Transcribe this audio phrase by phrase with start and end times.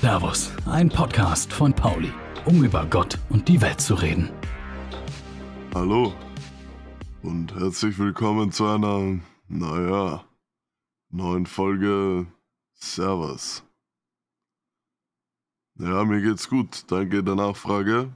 [0.00, 2.12] Servus, ein Podcast von Pauli,
[2.44, 4.30] um über Gott und die Welt zu reden.
[5.74, 6.12] Hallo
[7.22, 10.24] und herzlich willkommen zu einer, naja,
[11.10, 12.26] neuen Folge
[12.74, 13.64] Servus.
[15.76, 18.12] Ja, mir geht's gut, danke der Nachfrage.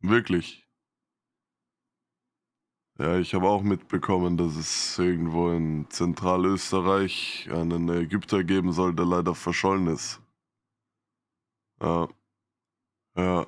[0.00, 0.65] Wirklich.
[2.98, 9.04] Ja, ich habe auch mitbekommen, dass es irgendwo in Zentralösterreich einen Ägypter geben soll, der
[9.04, 10.20] leider verschollen ist.
[11.80, 12.08] Ja.
[13.16, 13.46] Ja.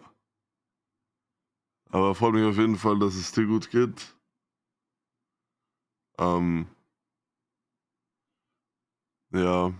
[1.90, 4.14] Aber freut mich auf jeden Fall, dass es dir gut geht.
[6.18, 6.66] Ähm.
[9.32, 9.72] Ja.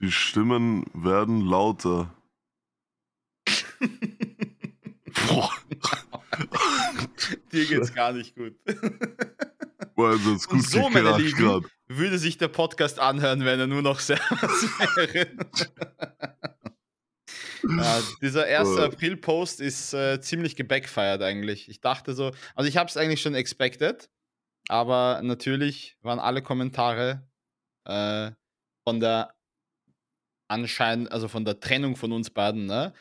[0.00, 2.14] Die Stimmen werden lauter.
[5.28, 5.50] Boah.
[7.54, 8.56] Dir geht's gar nicht gut.
[9.94, 11.62] Boah, also ist gut Und so, meine Lieben, grad.
[11.86, 14.28] würde sich der Podcast anhören, wenn er nur noch Servus
[14.96, 15.28] wäre.
[17.78, 18.76] ja, dieser 1.
[18.76, 18.80] Äh.
[18.82, 21.68] April-Post ist äh, ziemlich gebackfired eigentlich.
[21.68, 24.10] Ich dachte so, also ich habe es eigentlich schon expected,
[24.68, 27.28] aber natürlich waren alle Kommentare
[27.84, 28.32] äh,
[28.86, 29.32] von der
[30.48, 32.92] anscheinend, also von der Trennung von uns beiden, ne?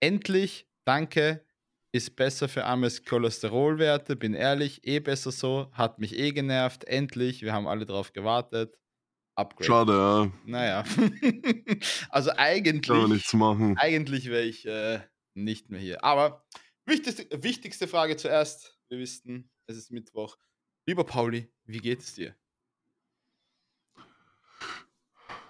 [0.00, 1.44] Endlich, danke,
[1.98, 7.42] ist besser für armes Cholesterolwerte, bin ehrlich, eh besser so, hat mich eh genervt, endlich,
[7.42, 8.78] wir haben alle drauf gewartet.
[9.34, 9.64] Upgrade.
[9.66, 10.32] Schade, ja.
[10.46, 10.84] Naja.
[12.10, 13.76] also eigentlich, Kann man nichts machen.
[13.78, 15.00] eigentlich wäre ich äh,
[15.34, 16.02] nicht mehr hier.
[16.02, 16.44] Aber
[16.86, 18.78] wichtigste, wichtigste Frage zuerst.
[18.88, 20.36] Wir wissen, es ist Mittwoch.
[20.86, 22.34] Lieber Pauli, wie geht es dir?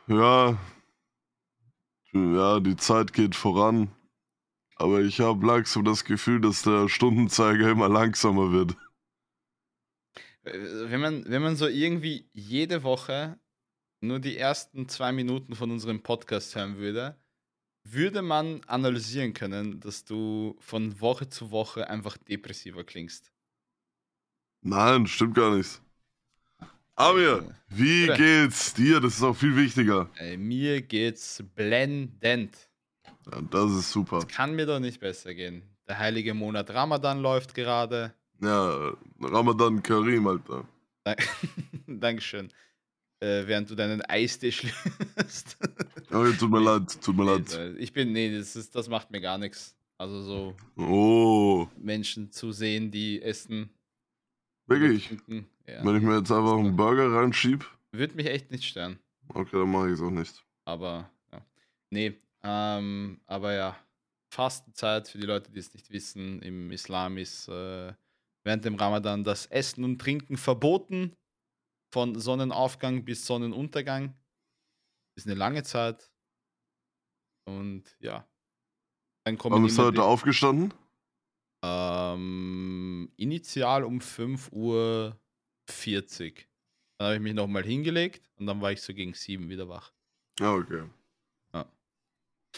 [0.07, 0.59] Ja.
[2.12, 3.91] Ja, die Zeit geht voran.
[4.79, 8.77] Aber ich habe langsam das Gefühl, dass der Stundenzeiger immer langsamer wird.
[10.45, 10.53] Äh,
[10.91, 13.39] Wenn man, wenn man so irgendwie jede Woche
[14.01, 17.17] nur die ersten zwei Minuten von unserem Podcast hören würde,
[17.84, 23.33] würde man analysieren können, dass du von Woche zu Woche einfach depressiver klingst.
[24.62, 25.81] Nein, stimmt gar nicht.
[26.97, 28.16] Amir, wie Bitte.
[28.16, 29.00] geht's dir?
[29.00, 30.10] Das ist auch viel wichtiger.
[30.16, 32.68] Ey, mir geht's blendend.
[33.31, 34.21] Ja, das ist super.
[34.27, 35.62] Kann mir doch nicht besser gehen.
[35.89, 38.12] Der heilige Monat Ramadan läuft gerade.
[38.41, 40.66] Ja, Ramadan Karim, Alter.
[41.05, 41.28] Dank-
[41.87, 42.53] Dankeschön.
[43.21, 45.59] Äh, während du deinen Eistee schlürst.
[46.11, 47.77] Okay, tut mir leid, tut mir leid.
[47.78, 49.77] Ich bin, nee, das, ist, das macht mir gar nichts.
[49.99, 53.69] Also so Oh, Menschen zu sehen, die essen.
[54.66, 55.10] wirklich?
[55.66, 55.84] Ja.
[55.84, 58.99] Wenn ich mir jetzt einfach einen Burger reinschieb, Würde mich echt nicht stören.
[59.34, 60.43] okay, dann mache ich es auch nicht.
[60.65, 61.45] Aber ja.
[61.91, 63.76] Nee, ähm, aber ja.
[64.31, 67.93] Fastenzeit für die Leute, die es nicht wissen, im Islam ist äh,
[68.44, 71.16] während dem Ramadan das Essen und Trinken verboten.
[71.91, 74.15] Von Sonnenaufgang bis Sonnenuntergang.
[75.16, 76.12] Ist eine lange Zeit.
[77.47, 78.28] Und ja.
[79.25, 80.75] Dann kommen Warum bist du heute aufgestanden?
[81.65, 85.19] Ähm, initial um 5 Uhr
[85.71, 86.48] 40.
[86.98, 89.93] Dann habe ich mich nochmal hingelegt und dann war ich so gegen 7 wieder wach.
[90.38, 90.84] Ja, okay.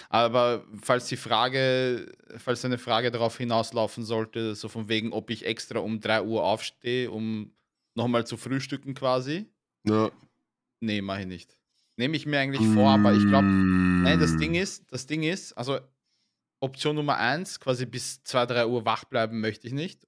[0.09, 5.45] Aber falls die Frage, falls eine Frage darauf hinauslaufen sollte, so von wegen, ob ich
[5.47, 7.57] extra um 3 Uhr aufstehe, um
[7.97, 9.47] nochmal zu frühstücken quasi.
[9.85, 10.11] Ja.
[10.83, 11.59] Nee, mache ich nicht.
[11.97, 13.51] Nehme ich mir eigentlich vor, aber ich glaube,
[14.03, 14.55] nein, das Ding Mm.
[14.55, 15.81] ist, das Ding ist, also
[16.63, 20.07] Option Nummer 1, quasi bis 2, 3 Uhr wach bleiben möchte ich nicht.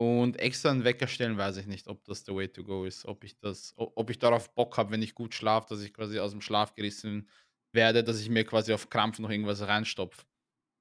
[0.00, 3.04] Und extra einen Wecker stellen, weiß ich nicht, ob das the way to go ist.
[3.04, 6.20] Ob ich das, ob ich darauf Bock habe, wenn ich gut schlafe, dass ich quasi
[6.20, 7.28] aus dem Schlaf gerissen
[7.72, 10.24] werde, dass ich mir quasi auf Krampf noch irgendwas reinstopfe.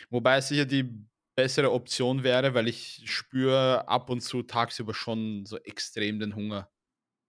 [0.10, 5.46] Wobei es sicher die bessere Option wäre, weil ich spüre ab und zu tagsüber schon
[5.46, 6.72] so extrem den Hunger.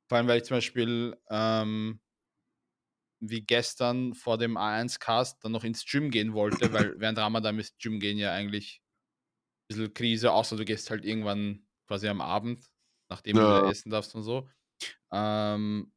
[0.09, 2.01] Vor allem, weil ich zum Beispiel ähm,
[3.21, 7.79] wie gestern vor dem A1-Cast dann noch ins Gym gehen wollte, weil während Ramadan ist
[7.79, 8.81] Gym gehen ja eigentlich
[9.65, 12.67] ein bisschen Krise, außer du gehst halt irgendwann quasi am Abend,
[13.11, 13.49] nachdem du Ja.
[13.49, 14.49] wieder essen darfst und so.
[15.13, 15.93] Ähm,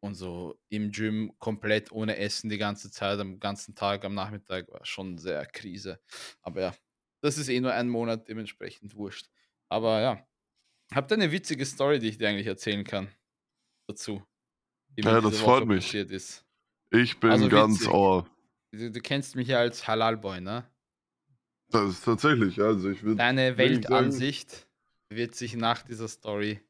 [0.00, 4.68] und so im Gym komplett ohne Essen die ganze Zeit, am ganzen Tag, am Nachmittag
[4.68, 6.00] war schon sehr Krise.
[6.42, 6.74] Aber ja,
[7.20, 9.28] das ist eh nur ein Monat, dementsprechend wurscht.
[9.68, 10.26] Aber ja,
[10.92, 13.08] habt ihr eine witzige Story, die ich dir eigentlich erzählen kann
[13.86, 14.22] dazu?
[14.96, 15.94] Ja, das Woche freut mich.
[15.94, 16.44] Ist.
[16.90, 18.28] Ich bin Also ganz ohr.
[18.72, 20.68] Du, du kennst mich ja als Halal-Boy, ne?
[21.70, 23.16] Das ist tatsächlich, also ich würde.
[23.16, 24.68] Deine Weltansicht
[25.08, 26.60] wird sich nach dieser Story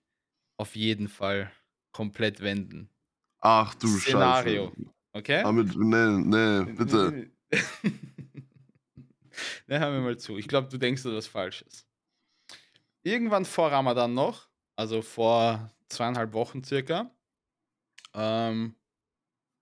[0.59, 1.51] auf jeden Fall
[1.93, 2.91] komplett wenden.
[3.41, 4.69] Ach du Szenario.
[4.69, 4.91] Scheiße.
[5.13, 5.43] Okay?
[5.43, 7.31] Damit, nee, nee, bitte.
[9.67, 10.37] Na, hör mir mal zu.
[10.39, 11.87] Ich glaube, du denkst etwas Falsches.
[13.03, 17.11] Irgendwann vor Ramadan noch, also vor zweieinhalb Wochen circa,
[18.15, 18.75] ähm,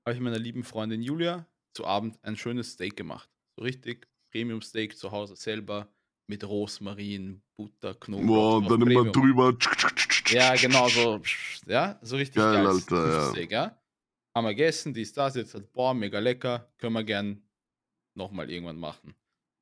[0.04, 3.30] habe ich meiner lieben Freundin Julia zu Abend ein schönes Steak gemacht.
[3.56, 5.88] So richtig Premium Steak zu Hause selber
[6.26, 8.60] mit Rosmarin, Butter, Knoblauch.
[8.60, 9.56] Boah, dann immer drüber.
[10.30, 11.20] Ja, genau so.
[11.66, 13.46] Ja, so richtig Geil, geiles Alter, ja.
[13.48, 13.80] Ja.
[14.34, 16.72] Haben wir gegessen, dies, das, jetzt halt, boah, mega lecker.
[16.78, 17.42] Können wir gern
[18.14, 19.14] nochmal irgendwann machen.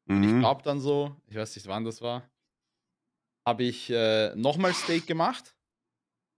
[0.09, 0.41] Ich Mhm.
[0.41, 2.29] glaube dann so, ich weiß nicht, wann das war,
[3.47, 5.55] habe ich äh, nochmal Steak gemacht.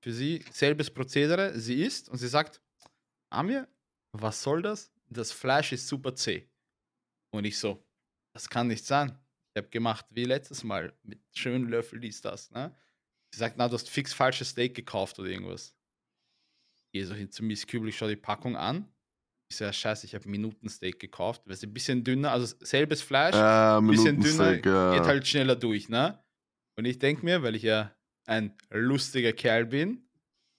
[0.00, 1.58] Für sie selbes Prozedere.
[1.58, 2.60] Sie isst und sie sagt,
[3.31, 3.66] Amir,
[4.12, 4.92] was soll das?
[5.10, 6.48] Das Fleisch ist super zäh.
[7.31, 7.84] Und ich so,
[8.32, 9.19] das kann nicht sein.
[9.54, 12.50] Ich habe gemacht wie letztes Mal mit schönen Löffel dies, das.
[12.52, 12.74] Ne?
[13.34, 15.75] Sie sagt, na, du hast fix falsches Steak gekauft oder irgendwas.
[16.94, 18.90] Gehe so hin zu Miss Kübel, ich schaue die Packung an.
[19.50, 21.42] Ich so, ja, scheiße, ich habe Minutensteak gekauft.
[21.46, 24.92] Weil es ein bisschen dünner, also selbes Fleisch, Ja, bisschen dünner, ja.
[24.92, 26.22] geht halt schneller durch, ne?
[26.78, 27.94] Und ich denke mir, weil ich ja
[28.26, 30.08] ein lustiger Kerl bin,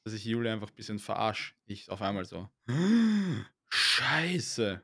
[0.06, 1.54] dass ich Julia einfach ein bisschen verarsche.
[1.66, 2.50] Ich auf einmal so,
[3.70, 4.84] Scheiße.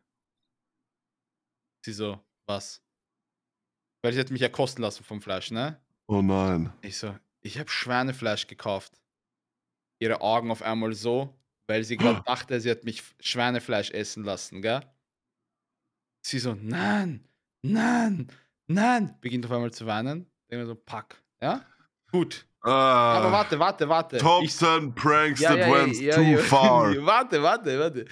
[1.86, 2.84] Sie so, was?
[4.04, 5.82] Weil sie hat mich ja kosten lassen vom Fleisch, ne?
[6.08, 6.72] Oh nein.
[6.82, 8.94] Ich so, ich habe Schweinefleisch gekauft.
[10.00, 11.34] Ihre Augen auf einmal so,
[11.68, 14.82] weil sie gerade dachte, sie hat mich Schweinefleisch essen lassen, gell?
[16.26, 17.28] Sie so, nein,
[17.62, 18.28] nein,
[18.68, 19.16] nein.
[19.22, 20.26] Beginnt auf einmal zu weinen.
[20.50, 21.64] Denke mir so, pack, ja?
[22.12, 22.48] Gut.
[22.62, 24.18] Ah, Aber warte, warte, warte.
[24.18, 26.96] Top Ich- 10 Pranks ja, that ja, went ja, too far.
[27.06, 28.06] warte, warte, warte.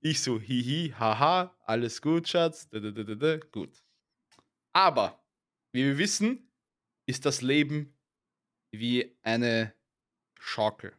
[0.00, 2.66] Ich so, hihi, haha, alles gut, Schatz.
[2.70, 3.36] Da, da, da, da, da.
[3.52, 3.82] Gut.
[4.72, 5.22] Aber,
[5.72, 6.50] wie wir wissen,
[7.06, 7.94] ist das Leben
[8.72, 9.72] wie eine
[10.38, 10.92] Schaukel.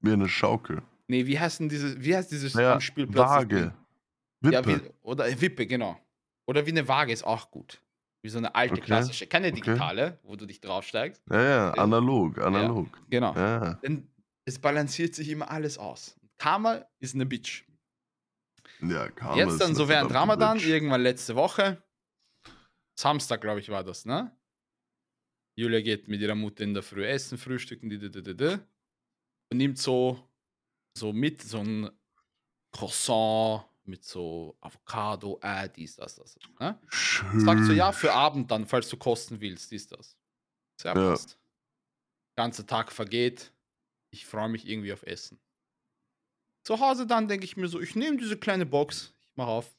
[0.00, 0.82] Wie eine Schaukel.
[1.08, 3.28] Nee, wie heißt denn dieses, wie heißt dieses Ja, Spielplatz?
[3.30, 3.74] Waage.
[4.40, 4.54] Wippe.
[4.54, 5.98] Ja, wie, oder Wippe, genau.
[6.46, 7.80] Oder wie eine Waage ist auch gut.
[8.22, 9.56] Wie so eine alte Okay, klassische, keine okay.
[9.56, 11.22] digitale, wo du dich draufsteigst.
[11.30, 12.88] ja, ja, analog, analog.
[13.10, 13.34] Genau.
[13.34, 13.74] Ja.
[13.74, 14.08] Denn
[14.44, 16.16] es balanciert sich immer alles aus.
[16.38, 17.64] Karma ist eine Bitch.
[18.80, 20.66] Ja, Karma Jetzt dann so während Ramadan, Bitch.
[20.66, 21.82] irgendwann letzte Woche,
[22.98, 24.36] Samstag, glaube ich, war das, ne?
[25.62, 28.58] Julia geht mit ihrer Mutter in der Früh essen, frühstücken, die, die, die, die,
[29.52, 30.28] und nimmt so,
[30.98, 31.88] so mit, so ein
[32.72, 36.38] Croissant mit so Avocado, Ei, dies, das, das.
[36.58, 36.78] Ne?
[36.88, 37.40] Schön.
[37.40, 40.16] Sagt so, ja, für Abend dann, falls du kosten willst, dies, das.
[40.80, 41.10] Sehr Ja.
[41.10, 41.38] passt.
[42.36, 43.52] Ganzer Tag vergeht.
[44.10, 45.38] Ich freue mich irgendwie auf Essen.
[46.64, 49.76] Zu Hause dann denke ich mir so, ich nehme diese kleine Box, ich mache auf.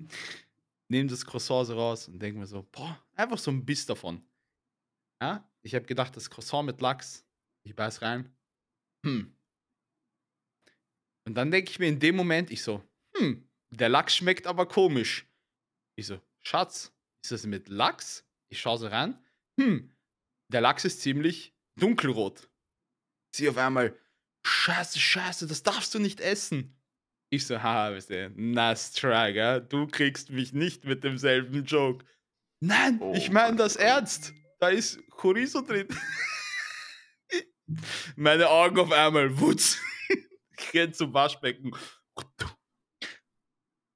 [0.88, 4.24] nehme das Croissant so raus und denke mir so, boah, einfach so ein Biss davon.
[5.22, 7.26] Ja, ich habe gedacht, das Croissant mit Lachs,
[7.64, 8.34] ich beiß rein.
[9.04, 9.36] Hm.
[11.26, 12.82] Und dann denke ich mir in dem Moment, ich so,
[13.16, 15.28] hm, der Lachs schmeckt aber komisch.
[15.96, 18.26] Ich so, Schatz, ist das mit Lachs?
[18.48, 19.22] Ich schaue so rein.
[19.60, 19.92] Hm,
[20.50, 22.48] der Lachs ist ziemlich dunkelrot.
[23.34, 23.96] Sie auf einmal,
[24.46, 26.74] Scheiße, Scheiße, das darfst du nicht essen.
[27.32, 29.60] Ich so, haha, weißt du, nice try, gell?
[29.60, 32.04] Du kriegst mich nicht mit demselben Joke.
[32.60, 33.82] Nein, Oh ich meine mein das Gott.
[33.82, 34.34] ernst.
[34.58, 35.88] Da ist Chorizo drin.
[38.16, 39.78] Meine Augen auf einmal, wutz.
[40.58, 41.74] Ich renn zum Waschbecken.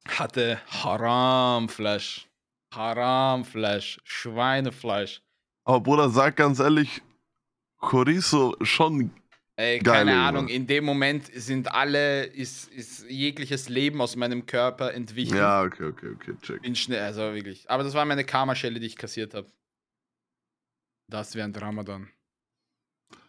[0.08, 2.26] Hatte Haramfleisch.
[2.72, 4.00] Haramfleisch.
[4.04, 5.22] Schweinefleisch.
[5.64, 7.02] Aber Bruder, sag ganz ehrlich,
[7.78, 9.10] Chorizo schon.
[9.56, 10.22] Ey, Geil, keine Junge.
[10.24, 15.36] Ahnung, in dem Moment sind alle, ist, ist jegliches Leben aus meinem Körper entwichen.
[15.36, 16.62] Ja, okay, okay, okay, check.
[16.62, 17.70] Bin schnell, also wirklich.
[17.70, 19.46] Aber das war meine Karma-Schelle, die ich kassiert habe.
[21.08, 22.10] Das während Ramadan.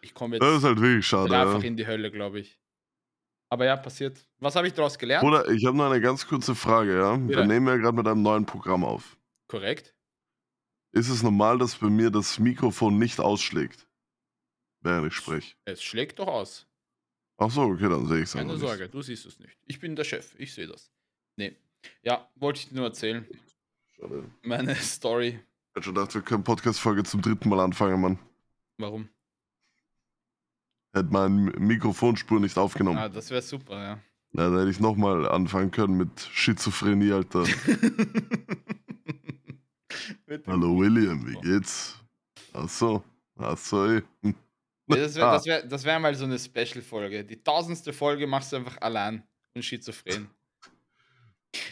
[0.00, 1.38] Ich komme Das ist jetzt halt wirklich schade.
[1.38, 1.66] einfach Ja.
[1.68, 2.58] in die Hölle, glaube ich.
[3.48, 4.18] Aber ja, passiert.
[4.40, 5.22] Was habe ich daraus gelernt?
[5.22, 7.14] Bruder, ich habe noch eine ganz kurze Frage, ja.
[7.16, 7.38] Bitte.
[7.38, 9.16] Wir nehmen ja gerade mit einem neuen Programm auf.
[9.46, 9.94] Korrekt.
[10.92, 13.86] Ist es normal, dass bei mir das Mikrofon nicht ausschlägt,
[14.86, 15.54] während ich spreche?
[15.66, 16.66] Es schlägt doch aus.
[17.36, 18.60] Ach so, okay, dann sehe ich es Keine nicht.
[18.60, 19.58] Sorge, du siehst es nicht.
[19.66, 20.90] Ich bin der Chef, ich sehe das.
[21.36, 21.54] Nee.
[22.02, 23.26] Ja, wollte ich dir nur erzählen.
[23.94, 24.24] Schade.
[24.42, 25.28] Meine Story.
[25.28, 28.18] Ich hätte schon gedacht, wir können Podcast-Folge zum dritten Mal anfangen, Mann.
[28.78, 29.10] Warum?
[30.94, 32.96] Hätte mein Mikrofonspur nicht aufgenommen.
[32.98, 34.00] Ah, das wäre super, ja.
[34.32, 37.44] Na, dann hätte ich nochmal anfangen können mit Schizophrenie, Alter.
[40.46, 41.96] Hallo William, wie geht's?
[42.52, 43.02] Ach so,
[43.36, 44.02] ach so, eh.
[44.22, 44.34] Hm.
[44.88, 45.32] Ja, Das wäre Ah.
[45.32, 47.24] das wär, das wär mal so eine Special-Folge.
[47.24, 49.22] Die tausendste Folge machst du einfach allein
[49.54, 50.30] und schizophren.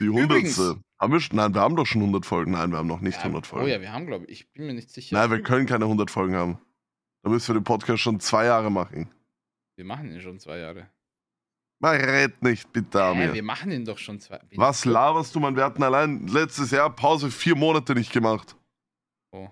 [0.01, 0.81] Die hundertste.
[1.01, 1.37] Haben wir schon?
[1.37, 2.53] Nein, wir haben doch schon 100 Folgen.
[2.53, 3.67] Nein, wir haben noch nicht Ja, 100 Folgen.
[3.67, 5.17] Oh ja, wir haben, glaube ich, ich bin mir nicht sicher.
[5.17, 6.59] Nein, wir können keine 100 Folgen haben.
[7.23, 9.11] Da müssen wir den Podcast schon zwei Jahre machen.
[9.77, 10.89] Wir machen ihn schon zwei Jahre.
[11.81, 13.35] Man red nicht, bitte, Amir.
[13.35, 15.55] wir machen ihn doch schon zwei Bin Was laberst du, Mann?
[15.57, 18.57] Wir hatten allein letztes Jahr Pause vier Monate nicht gemacht.
[19.33, 19.51] Oh.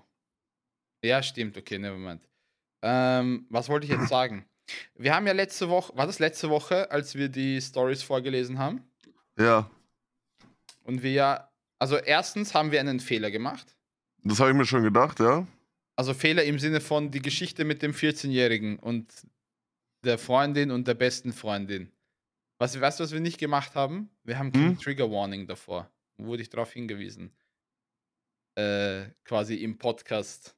[1.03, 2.27] Ja, stimmt, okay, nevermind.
[2.85, 4.45] Ähm, was wollte ich jetzt sagen?
[4.95, 8.83] Wir haben ja letzte Woche, war das letzte Woche, als wir die Stories vorgelesen haben?
[9.37, 9.69] Ja,
[10.83, 11.49] Und wir ja,
[11.79, 13.75] also erstens haben wir einen Fehler gemacht.
[14.23, 15.47] das habe ich mir schon gedacht, ja.
[15.95, 19.11] Also Fehler im Sinne von die Geschichte mit dem 14-Jährigen und
[20.03, 21.91] der Freundin und der besten Freundin.
[22.57, 24.09] Was, weißt du, was wir nicht gemacht haben?
[24.23, 24.79] Wir haben kein Hm?
[24.79, 25.89] Trigger Warning davor.
[26.17, 27.31] Wurde ich darauf hingewiesen.
[28.55, 30.55] Äh, quasi im Podcast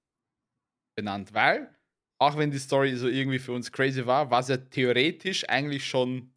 [0.95, 1.33] benannt.
[1.33, 1.73] Weil,
[2.19, 5.87] auch wenn die Story so irgendwie für uns crazy war, war es ja theoretisch eigentlich
[5.87, 6.31] schon.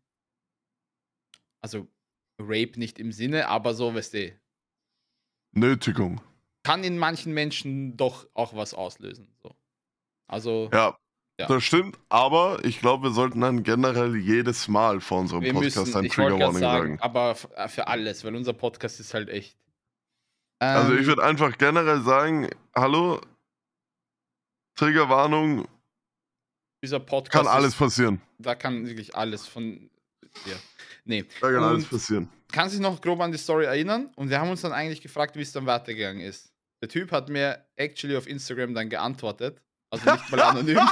[1.60, 1.88] Also,
[2.40, 4.32] Rape nicht im Sinne, aber so, weißt du,
[5.52, 6.20] Nötigung.
[6.62, 9.28] kann in manchen Menschen doch auch was auslösen.
[9.42, 9.54] So.
[10.28, 10.96] Also, Ja,
[11.40, 11.46] Ja.
[11.46, 15.86] das stimmt, aber ich glaube, wir sollten dann generell jedes Mal vor unserem wir Podcast
[15.86, 17.00] müssen, ein Trigger Warning sagen, sagen.
[17.00, 19.56] aber äh, für alles, weil unser Podcast ist halt echt.
[20.60, 23.20] Also ich Ähm, würde einfach generell sagen, hallo,
[24.78, 25.66] Triggerwarnung,
[26.84, 28.20] dieser Podcast kann alles ist, passieren.
[28.38, 29.90] da kann wirklich alles von.
[30.46, 30.56] Ja.
[31.04, 31.24] Nee.
[31.40, 32.28] Da kann alles Und- passieren.
[32.52, 35.36] Kann sich noch grob an die Story erinnern und wir haben uns dann eigentlich gefragt,
[35.36, 36.50] wie es dann weitergegangen ist.
[36.82, 39.60] Der Typ hat mir actually auf Instagram dann geantwortet.
[39.90, 40.78] Also nicht mal anonym.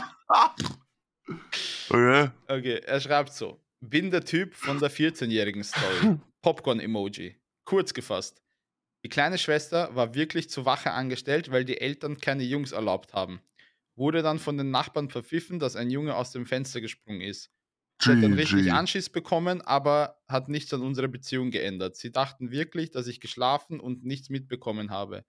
[1.88, 2.30] Okay.
[2.48, 6.18] Okay, er schreibt so: Bin der Typ von der 14-jährigen Story.
[6.42, 7.36] Popcorn-Emoji.
[7.64, 8.42] Kurz gefasst.
[9.04, 13.40] Die kleine Schwester war wirklich zur Wache angestellt, weil die Eltern keine Jungs erlaubt haben.
[13.96, 17.50] Wurde dann von den Nachbarn verpfiffen, dass ein Junge aus dem Fenster gesprungen ist.
[18.02, 18.70] Sie hat dann richtig.
[18.72, 21.96] Anschiss bekommen, aber hat nichts an unserer Beziehung geändert.
[21.96, 25.24] Sie dachten wirklich, dass ich geschlafen und nichts mitbekommen habe.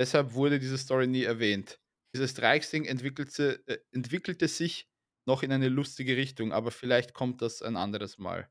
[0.00, 1.78] Deshalb wurde diese Story nie erwähnt.
[2.14, 4.88] Dieses Dreiecksding entwickelte, äh, entwickelte sich
[5.26, 8.50] noch in eine lustige Richtung, aber vielleicht kommt das ein anderes Mal.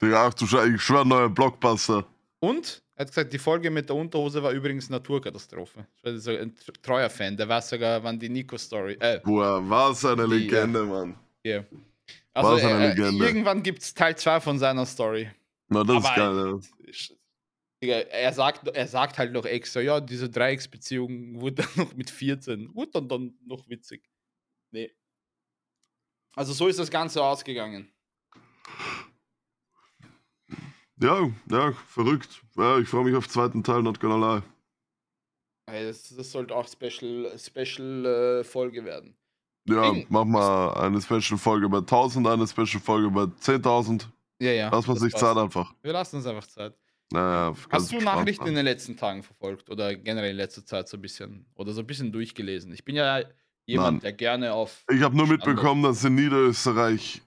[0.00, 2.06] Digga, ach du Scheiße, ich schwör, neuer Blockbuster.
[2.40, 5.86] Und er hat gesagt, die Folge mit der Unterhose war übrigens Naturkatastrophe.
[5.96, 8.96] Ich war so ein tr- treuer Fan, der weiß sogar, wann die Nico-Story.
[9.00, 10.36] Äh, Boah, was eine Die, ja.
[10.38, 11.18] Legende, Mann.
[11.42, 11.66] hier.
[12.32, 13.26] Also, Was eine äh, Legende.
[13.26, 15.28] irgendwann gibt es Teil 2 von seiner Story.
[15.68, 16.60] Na, das ist Aber- geil,
[17.80, 17.98] ja.
[18.10, 22.74] Er sagt, er sagt halt noch extra, ja, diese Dreiecksbeziehung wurde dann noch mit 14.
[22.74, 24.08] Wurde dann, dann noch witzig.
[24.72, 24.92] Nee.
[26.36, 27.90] Also so ist das Ganze ausgegangen.
[31.00, 32.42] Ja, ja, verrückt.
[32.56, 34.42] Ja, ich freue mich auf den zweiten Teil, not gonna lie.
[35.66, 39.14] Ey, das, das sollte auch Special, Special äh, Folge werden.
[39.68, 40.06] Ja, Ding.
[40.08, 44.06] mach mal eine Special-Folge bei 1000, eine Special-Folge bei 10.000.
[44.40, 44.70] Ja, ja.
[44.70, 45.14] Lass man sich.
[45.14, 45.74] Zeit einfach.
[45.82, 46.74] Wir lassen uns einfach Zeit.
[47.10, 50.96] Naja, Hast du Nachrichten in den letzten Tagen verfolgt oder generell in letzter Zeit so
[50.96, 52.72] ein bisschen oder so ein bisschen durchgelesen?
[52.72, 53.22] Ich bin ja
[53.66, 54.00] jemand, Nein.
[54.00, 54.84] der gerne auf.
[54.90, 57.22] Ich habe nur mitbekommen, dass in Niederösterreich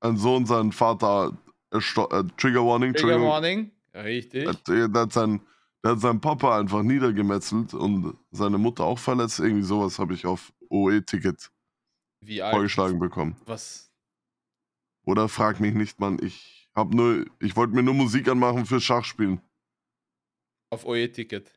[0.00, 1.32] ein Sohn seinen Vater
[1.70, 3.70] äh, Trigger Warning, Trigger Warning.
[3.94, 4.44] Richtig.
[4.66, 5.40] Der, der, hat sein,
[5.84, 9.40] hat seinen Papa einfach niedergemetzelt und seine Mutter auch verletzt.
[9.40, 11.50] Irgendwie sowas habe ich auf OE-Ticket
[12.50, 13.36] vorgeschlagen bekommen.
[13.46, 13.90] Was?
[15.04, 16.18] Oder frag mich nicht, Mann.
[16.22, 19.40] Ich hab nur, ich wollte mir nur Musik anmachen für Schachspielen.
[20.70, 21.50] Auf OE-Ticket.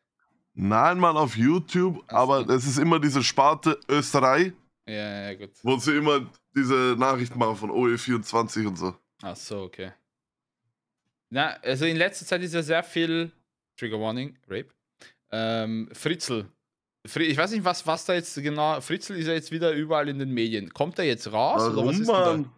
[0.54, 4.52] Nein, Mann, auf YouTube, Ach aber es ist immer diese Sparte Österreich,
[4.86, 5.52] ja, ja, gut.
[5.64, 8.96] wo sie immer diese Nachrichten machen von OE24 und so.
[9.22, 9.92] Ach so, okay.
[11.32, 13.32] Na, also in letzter Zeit ist ja sehr viel
[13.78, 14.68] Trigger Warning, Rape.
[15.32, 16.46] Ähm, Fritzl.
[17.08, 18.80] Fri ich weiß nicht, was, was da jetzt genau.
[18.82, 20.72] Fritzl ist ja jetzt wieder überall in den Medien.
[20.72, 21.64] Kommt er jetzt raus?
[21.64, 22.26] oder was Warum, ist denn da?
[22.26, 22.52] Mann?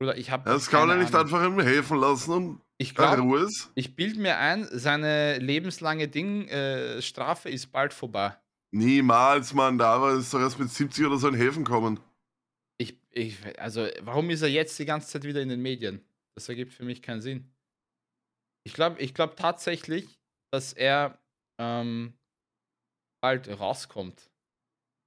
[0.00, 0.48] Oder ich habe.
[0.48, 3.70] Das kann er nicht einfach ihm helfen lassen und Ich glaube, Ruhe ist.
[3.74, 8.36] ich bilde mir ein, seine lebenslange Ding, äh, Strafe ist bald vorbei.
[8.72, 9.78] Niemals, Mann.
[9.78, 11.98] Da war es doch erst mit 70 oder so in Häfen kommen.
[12.78, 16.02] Ich, ich, also, warum ist er jetzt die ganze Zeit wieder in den Medien?
[16.34, 17.51] Das ergibt für mich keinen Sinn.
[18.64, 20.20] Ich glaube ich glaub tatsächlich,
[20.52, 21.18] dass er
[21.58, 22.14] ähm,
[23.22, 24.30] bald rauskommt.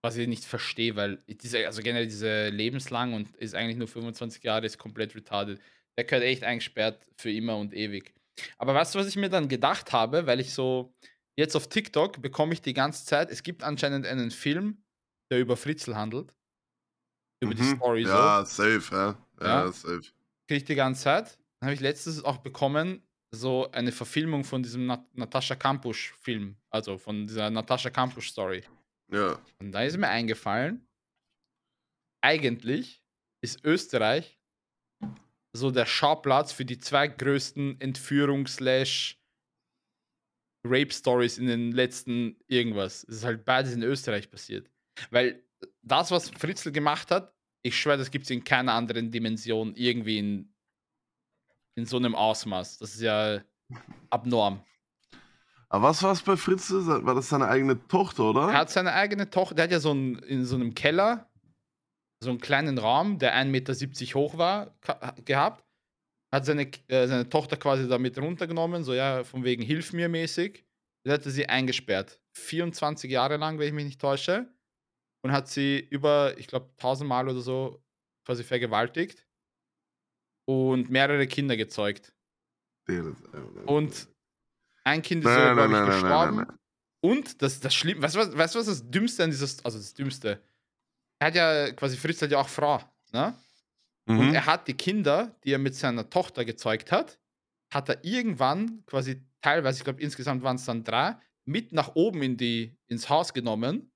[0.03, 4.43] Was ich nicht verstehe, weil diese, also generell diese lebenslang und ist eigentlich nur 25
[4.43, 5.61] Jahre, ist komplett retarded.
[5.97, 8.13] Der gehört echt eingesperrt für immer und ewig.
[8.59, 10.95] Aber weißt du, was ich mir dann gedacht habe, weil ich so
[11.37, 14.85] jetzt auf TikTok bekomme ich die ganze Zeit, es gibt anscheinend einen Film,
[15.31, 16.35] der über Fritzl handelt.
[17.41, 17.63] Über die Mhm.
[17.63, 19.17] Story so Ja, safe, ja.
[19.39, 19.71] Ja, Ja.
[19.71, 20.11] safe.
[20.47, 21.39] kriege ich die ganze Zeit.
[21.59, 23.04] Dann habe ich letztens auch bekommen,
[23.35, 28.63] so eine Verfilmung von diesem Nat Natascha Kampusch-Film, also von dieser Natascha Kampusch-Story.
[29.11, 29.39] Ja.
[29.59, 30.87] Und da ist mir eingefallen,
[32.21, 33.03] eigentlich
[33.43, 34.39] ist Österreich
[35.53, 38.59] so der Schauplatz für die zwei größten Entführungs-
[40.65, 43.05] Rape-Stories in den letzten irgendwas.
[43.07, 44.69] Es ist halt beides in Österreich passiert.
[45.11, 45.43] Weil
[45.81, 50.19] das, was Fritzl gemacht hat, ich schwöre, das gibt es in keiner anderen Dimension irgendwie
[50.19, 50.54] in,
[51.75, 52.79] in so einem Ausmaß.
[52.79, 53.41] Das ist ja
[54.09, 54.63] abnorm.
[55.69, 56.71] Aber was war es bei Fritz?
[56.71, 58.49] War das seine eigene Tochter, oder?
[58.51, 61.29] Er hat seine eigene Tochter, der hat ja so ein, in so einem Keller
[62.25, 64.75] so einen kleinen Raum, der 1,70 Meter hoch war,
[65.23, 65.63] gehabt.
[66.33, 70.65] Hat seine, äh, seine Tochter quasi damit runtergenommen, so ja, von wegen Hilf mir mäßig.
[71.03, 72.19] Dann hat er sie eingesperrt.
[72.37, 74.51] 24 Jahre lang, wenn ich mich nicht täusche.
[75.23, 77.83] Und hat sie über, ich glaube, 1000 Mal oder so
[78.25, 79.24] quasi vergewaltigt.
[80.45, 82.13] Und mehrere Kinder gezeugt.
[83.65, 84.07] Und
[84.83, 86.37] ein Kind ist sogar, glaube ich, gestorben.
[86.37, 86.57] Nein, nein, nein,
[87.05, 89.93] und das, das Schlimme, weißt du, was, weißt, was das Dümmste an dieses, also das
[89.93, 90.41] Dümmste,
[91.19, 92.81] er hat ja quasi, Fritz hat ja auch Frau,
[93.13, 93.35] ne?
[94.07, 94.19] Mhm.
[94.19, 97.19] Und er hat die Kinder, die er mit seiner Tochter gezeugt hat,
[97.71, 102.23] hat er irgendwann quasi teilweise, ich glaube insgesamt waren es dann drei, mit nach oben
[102.23, 103.91] in die, ins Haus genommen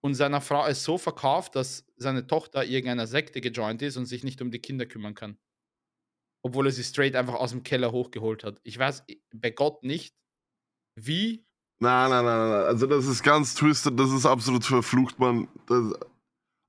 [0.00, 4.24] und seiner Frau es so verkauft, dass seine Tochter irgendeiner Sekte gejoint ist und sich
[4.24, 5.38] nicht um die Kinder kümmern kann.
[6.44, 8.60] Obwohl er sie straight einfach aus dem Keller hochgeholt hat.
[8.64, 10.14] Ich weiß bei Gott nicht,
[10.96, 11.44] wie.
[11.80, 12.64] Nein, nein, nein, nein.
[12.64, 15.48] Also das ist ganz twisted, das ist absolut verflucht, man.
[15.66, 15.92] Das,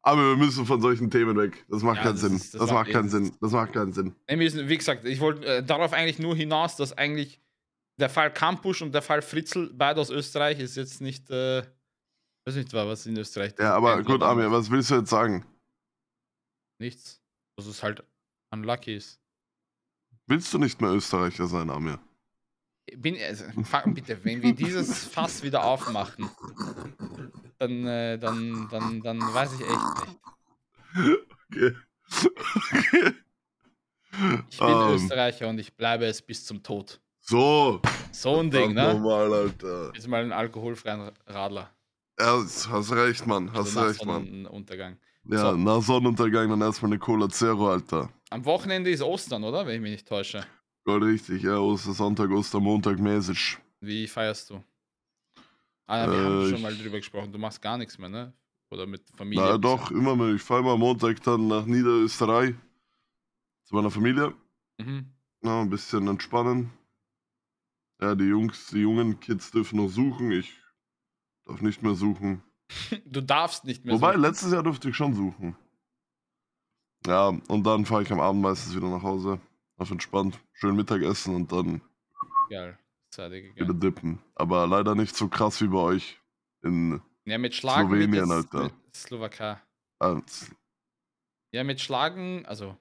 [0.06, 1.66] aber wir müssen von solchen Themen weg.
[1.70, 2.36] Das macht ja, keinen das Sinn.
[2.36, 3.32] Ist, das, das, macht keinen Sinn.
[3.40, 4.14] Das macht keinen Sinn.
[4.28, 7.40] Wie gesagt, ich wollte äh, darauf eigentlich nur hinaus, dass eigentlich
[8.00, 11.64] der Fall Kampusch und der Fall Fritzl, beide aus Österreich, ist jetzt nicht, äh,
[12.46, 13.54] weiß nicht, was in Österreich.
[13.58, 15.46] Ja, aber gut, Amir, was willst du jetzt sagen?
[16.82, 17.22] Nichts.
[17.56, 18.04] Dass es halt
[18.52, 19.23] unlucky ist.
[20.28, 22.00] Willst du nicht mehr Österreicher sein, Amir?
[22.98, 23.46] Bin, also,
[23.88, 26.30] bitte, wenn wir dieses Fass wieder aufmachen,
[27.58, 31.20] dann, äh, dann, dann, dann weiß ich echt nicht.
[31.50, 31.76] Okay.
[32.72, 33.14] okay.
[34.50, 34.90] Ich bin um.
[34.90, 34.96] Ähm.
[34.96, 37.02] Österreicher und ich bleibe es bis zum Tod.
[37.20, 37.82] So.
[38.12, 38.94] So ein Ding, ne?
[38.94, 39.96] Normal, Alter.
[39.96, 41.72] Ist mal ein alkoholfreien Radler.
[42.20, 43.52] Ja, hast recht, Mann.
[43.54, 44.46] Hast also recht, Mann.
[44.46, 44.98] Untergang.
[45.26, 45.58] Ja, so.
[45.58, 48.10] nach Sonnenuntergang dann erstmal eine Cola Zero, Alter.
[48.34, 49.68] Am Wochenende ist Ostern, oder?
[49.68, 50.44] Wenn ich mich nicht täusche.
[50.86, 51.60] Gold richtig, ja.
[51.60, 53.60] Ostersonntag, Ostermontag mäßig.
[53.80, 54.64] Wie feierst du?
[55.86, 57.32] Ah, wir äh, haben schon mal drüber gesprochen.
[57.32, 58.34] Du machst gar nichts mehr, ne?
[58.72, 59.46] Oder mit Familie?
[59.46, 60.34] Na doch, immer mehr.
[60.34, 62.56] Ich fahre am Montag dann nach Niederösterreich
[63.66, 64.34] zu meiner Familie.
[64.80, 65.14] Mhm.
[65.42, 66.72] Na, ein bisschen entspannen.
[68.02, 70.32] Ja, die Jungs, die jungen Kids dürfen noch suchen.
[70.32, 70.52] Ich
[71.46, 72.42] darf nicht mehr suchen.
[73.06, 74.22] du darfst nicht mehr Wobei, suchen.
[74.22, 75.56] letztes Jahr durfte ich schon suchen.
[77.06, 79.40] Ja, und dann fahre ich am Abend meistens wieder nach Hause.
[79.78, 80.40] Auf entspannt.
[80.54, 81.82] Schön Mittagessen und dann.
[82.50, 82.78] Geil.
[83.16, 84.20] Wieder dippen.
[84.36, 86.20] Aber leider nicht so krass wie bei euch
[86.64, 88.72] in ja, mit Schlagen Slowenien, Alter.
[88.94, 89.58] Slowakei.
[90.00, 90.22] Ah,
[91.52, 92.76] ja, mit Schlagen, also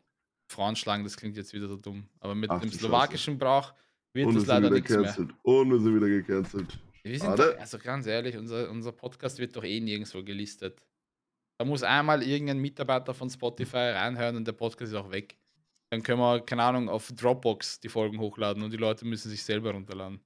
[0.48, 2.08] Frauen schlagen, das klingt jetzt wieder so dumm.
[2.20, 3.74] Aber mit Ach, dem slowakischen Brauch
[4.12, 5.28] wird und es leider nichts mehr.
[5.42, 6.78] Und wir sind wieder gecancelt.
[7.02, 10.80] Wir sind doch, also ganz ehrlich, unser, unser Podcast wird doch eh nirgendwo gelistet.
[11.62, 15.38] Da muss einmal irgendein Mitarbeiter von Spotify reinhören und der Podcast ist auch weg.
[15.90, 19.44] Dann können wir, keine Ahnung, auf Dropbox die Folgen hochladen und die Leute müssen sich
[19.44, 20.20] selber runterladen.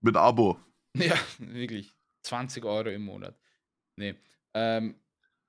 [0.00, 0.56] Mit Abo.
[0.96, 1.92] Ja, wirklich.
[2.22, 3.38] 20 Euro im Monat.
[3.96, 4.14] Nee.
[4.54, 4.94] Ähm,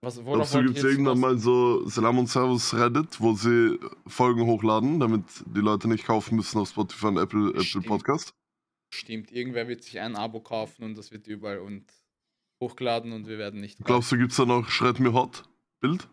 [0.01, 4.45] was, Glaubst du, gibt es irgendwann mal so Salam und Servus Reddit, wo sie Folgen
[4.45, 8.35] hochladen, damit die Leute nicht kaufen müssen auf Spotify und Apple, Apple Podcast?
[8.93, 11.85] Stimmt, irgendwer wird sich ein Abo kaufen und das wird überall und
[12.63, 13.79] hochgeladen und wir werden nicht.
[13.83, 15.43] Glaubst du, gibt es da noch Schreib mir hot
[15.79, 16.07] Bild?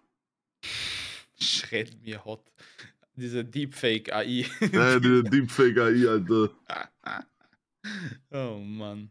[1.41, 2.53] Schreib mir hot.
[3.15, 4.47] Diese Deepfake AI.
[4.73, 6.51] Ja, diese Deepfake AI, Alter.
[8.31, 9.11] oh Mann.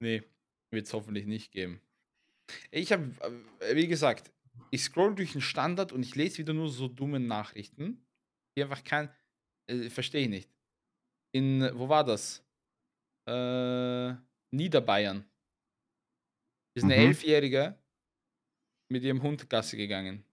[0.00, 0.22] Nee,
[0.70, 1.80] wird es hoffentlich nicht geben.
[2.70, 3.10] Ich habe,
[3.60, 4.30] äh, wie gesagt,
[4.70, 8.04] ich scroll durch den Standard und ich lese wieder nur so dumme Nachrichten,
[8.56, 9.10] die einfach kein,
[9.66, 10.50] äh, verstehe ich nicht.
[11.32, 12.44] In, wo war das?
[13.26, 14.14] Äh,
[14.50, 15.27] Niederbayern.
[16.78, 17.08] Ist eine mhm.
[17.08, 17.76] Elfjährige
[18.88, 20.24] mit ihrem Hund Gasse gegangen.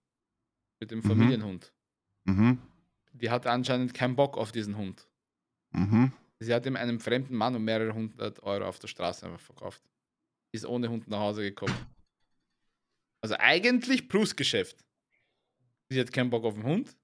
[0.80, 1.04] Mit dem mhm.
[1.04, 1.74] Familienhund.
[2.26, 2.62] Mhm.
[3.14, 5.08] Die hatte anscheinend keinen Bock auf diesen Hund.
[5.72, 6.12] Mhm.
[6.40, 9.82] Sie hat ihm einem fremden Mann um mehrere hundert Euro auf der Straße einfach verkauft.
[10.52, 11.76] Ist ohne Hund nach Hause gekommen.
[13.22, 14.86] Also eigentlich Plusgeschäft.
[15.90, 16.96] Sie hat keinen Bock auf den Hund.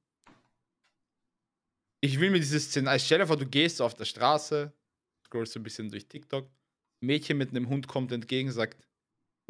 [2.01, 2.99] Ich will mir dieses Szenario.
[2.99, 4.71] Stell dir vor, du gehst auf der Straße,
[5.25, 6.47] scrollst ein bisschen durch TikTok.
[6.99, 8.77] Mädchen mit einem Hund kommt entgegen, sagt: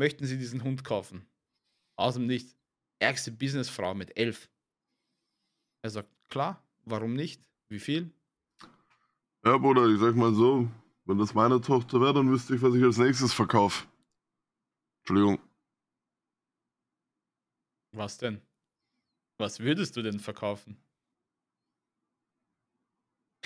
[0.02, 1.28] Möchten Sie diesen Hund kaufen?
[1.96, 2.58] Aus dem Nichts.
[2.98, 4.50] Ärgste Businessfrau mit elf.
[5.84, 7.48] Er sagt: Klar, warum nicht?
[7.70, 8.12] Wie viel?
[9.46, 10.68] Ja, Bruder, ich sag mal so:
[11.06, 13.86] Wenn das meine Tochter wäre, dann wüsste ich, was ich als nächstes verkaufe.
[15.02, 15.38] Entschuldigung.
[17.92, 18.42] Was denn?
[19.38, 20.84] Was würdest du denn verkaufen?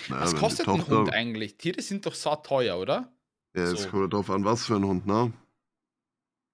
[0.08, 1.58] Naja, was kostet ein Hund eigentlich?
[1.58, 3.14] Tiere sind doch so teuer, oder?
[3.54, 3.90] Ja, es so.
[3.90, 5.34] kommt darauf an, was für ein Hund, ne?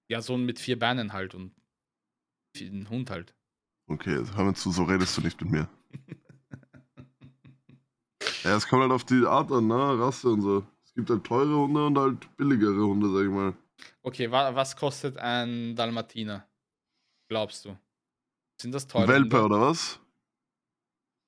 [0.09, 1.53] Ja, so ein mit vier Beinen halt und
[2.59, 3.33] ein Hund halt.
[3.87, 5.67] Okay, hör mir zu, so redest du nicht mit mir.
[8.43, 9.99] ja, es kommt halt auf die Art an, ne?
[9.99, 10.65] Rasse und so.
[10.83, 13.55] Es gibt halt teure Hunde und halt billigere Hunde, sag ich mal.
[14.03, 16.47] Okay, wa was kostet ein Dalmatiner?
[17.29, 17.77] Glaubst du?
[18.61, 19.55] Sind das teure Welpe Hunde?
[19.55, 19.99] oder was?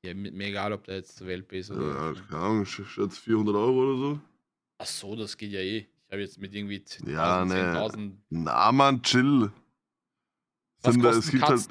[0.05, 2.13] Ja, mir egal, ob der jetzt Welpe ist oder.
[2.13, 4.19] Ja, keine Ahnung, schätze 400 Euro oder so.
[4.77, 5.87] Ach so, das geht ja eh.
[6.07, 7.53] Ich habe jetzt mit irgendwie 10.000, Ja, ne.
[7.73, 8.17] 10.000.
[8.29, 9.51] Na, Mann, chill.
[10.81, 11.67] Was Sind es gibt halt,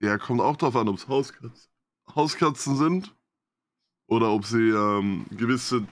[0.00, 1.70] ja, kommt auch drauf an, ob es Hauskatzen,
[2.14, 3.14] Hauskatzen sind
[4.06, 5.84] oder ob sie ähm, gewisse äh,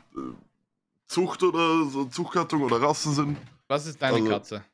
[1.06, 3.38] Zucht oder so Zuchtgattung oder Rassen sind.
[3.68, 4.64] Was ist deine also- Katze?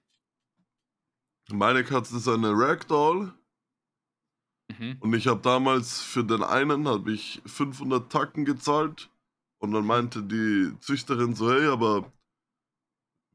[1.50, 3.32] Meine Katze ist eine Ragdoll
[4.78, 4.96] Mhm.
[5.00, 9.10] und ich habe damals für den einen habe ich 500 Tacken gezahlt
[9.58, 12.10] und dann meinte die Züchterin so, hey, aber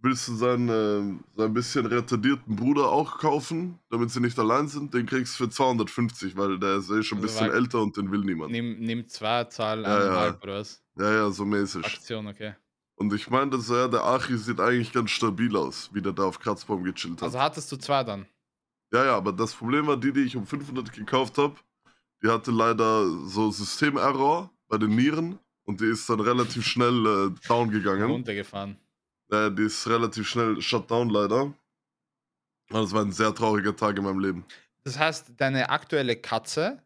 [0.01, 4.93] willst du seinen, äh, seinen bisschen retardierten Bruder auch kaufen, damit sie nicht allein sind?
[4.93, 7.97] Den kriegst du für 250, weil der ist eh schon ein Also bisschen älter und
[7.97, 8.51] den will niemand.
[8.51, 10.37] Nimm, nimm zwei, Zahl Ja, ja.
[10.41, 10.81] oder was?
[10.97, 11.85] Ja, ja, so mäßig.
[11.85, 12.55] Aktion, okay.
[12.95, 16.23] Und ich meinte so, ja, der Achi sieht eigentlich ganz stabil aus, wie der da
[16.23, 17.23] auf Kratzbaum gechillt hat.
[17.23, 18.25] Also hattest du zwei dann?
[18.91, 21.55] Ja, ja, aber das Problem war, die, die ich um 500 gekauft habe,
[22.21, 27.47] die hatte leider so Systemerror bei den Nieren und die ist dann relativ schnell äh,
[27.47, 28.11] down gegangen.
[28.11, 28.77] Runtergefahren.
[29.31, 31.43] Äh, die ist relativ schnell shut down leider.
[31.43, 31.55] Und
[32.69, 34.45] das war ein sehr trauriger Tag in meinem Leben.
[34.83, 36.81] Das heißt, deine aktuelle Katze,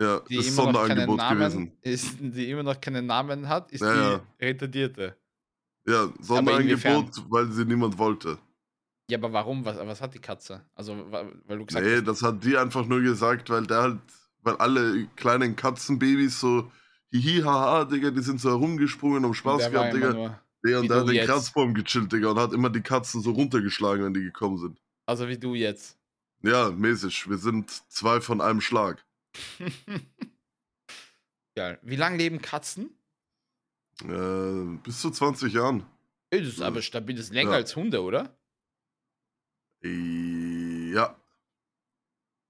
[0.00, 1.72] Ja, die ist immer noch keinen Sonderangebot Namen, gewesen.
[1.82, 4.20] ist, die immer noch keinen Namen hat, ist Ja, die ja.
[4.40, 5.16] retardierte.
[5.86, 8.38] Ja, Sonderangebot, weil sie niemand wollte.
[9.08, 9.64] Ja, aber warum?
[9.64, 10.62] Was, was hat die Katze?
[10.74, 13.98] Also, weil du gesagt Nee, hast, das hat die einfach nur gesagt, weil der halt,
[14.42, 16.72] weil alle kleinen Katzenbabys so,
[17.12, 20.40] hihi, haha, Digga, die sind so herumgesprungen, um Spaß gehabt, Digga.
[20.66, 21.26] Wie und der hat den jetzt.
[21.26, 24.80] Kratzbaum gechillt, Digga, und hat immer die Katzen so runtergeschlagen, wenn die gekommen sind.
[25.06, 25.96] also wie du jetzt.
[26.42, 27.28] Ja, mäßig.
[27.30, 29.04] Wir sind zwei von einem Schlag.
[31.54, 31.78] Geil.
[31.82, 32.90] Wie lange leben Katzen?
[34.02, 35.84] Äh, bis zu 20 Jahren.
[36.30, 37.56] Das ist aber stabil, das ist länger Ja.
[37.56, 38.36] als Hunde, oder?
[39.82, 41.16] Äh, Ja.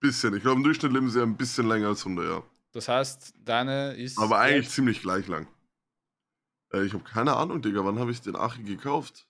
[0.01, 0.35] Bisschen.
[0.35, 2.43] Ich glaube, im Durchschnitt leben sie ein bisschen länger als Hunde, ja.
[2.73, 4.19] Das heißt, deine ist.
[4.19, 5.47] Aber eigentlich ziemlich gleich lang.
[6.73, 7.85] Äh, ich habe keine Ahnung, Digga.
[7.85, 9.27] Wann habe ich den Achi gekauft?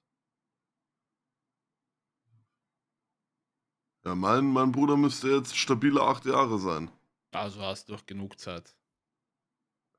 [4.04, 6.90] Ja, mein, mein Bruder müsste jetzt stabile acht Jahre sein.
[7.32, 8.76] Also hast du doch genug Zeit.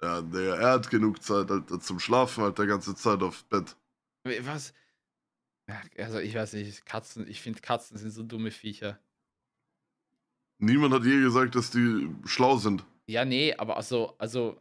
[0.01, 3.75] Ja, der, er hat genug Zeit Alter, zum Schlafen, halt der ganze Zeit auf Bett.
[4.23, 4.73] Was?
[5.97, 8.99] Also, ich weiß nicht, Katzen, ich finde Katzen sind so dumme Viecher.
[10.59, 12.85] Niemand hat je gesagt, dass die schlau sind.
[13.07, 14.57] Ja, nee, aber also, also,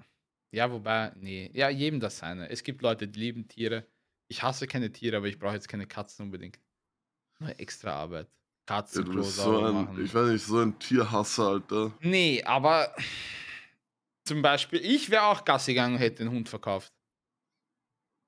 [0.57, 2.49] ja, wobei, nee, ja, jedem das seine.
[2.49, 3.87] Es gibt Leute, die lieben Tiere.
[4.29, 6.59] Ich hasse keine Tiere, aber ich brauche jetzt keine Katzen unbedingt.
[7.39, 8.27] Nur extra Arbeit.
[8.27, 10.05] Ja, Katzen, du Klo bist so ein, machen.
[10.05, 11.93] ich weiß nicht, so ein Tierhasser, Alter.
[12.01, 12.97] Nee, aber
[14.27, 16.93] zum Beispiel, ich wäre auch Gassi gegangen und hätte den Hund verkauft.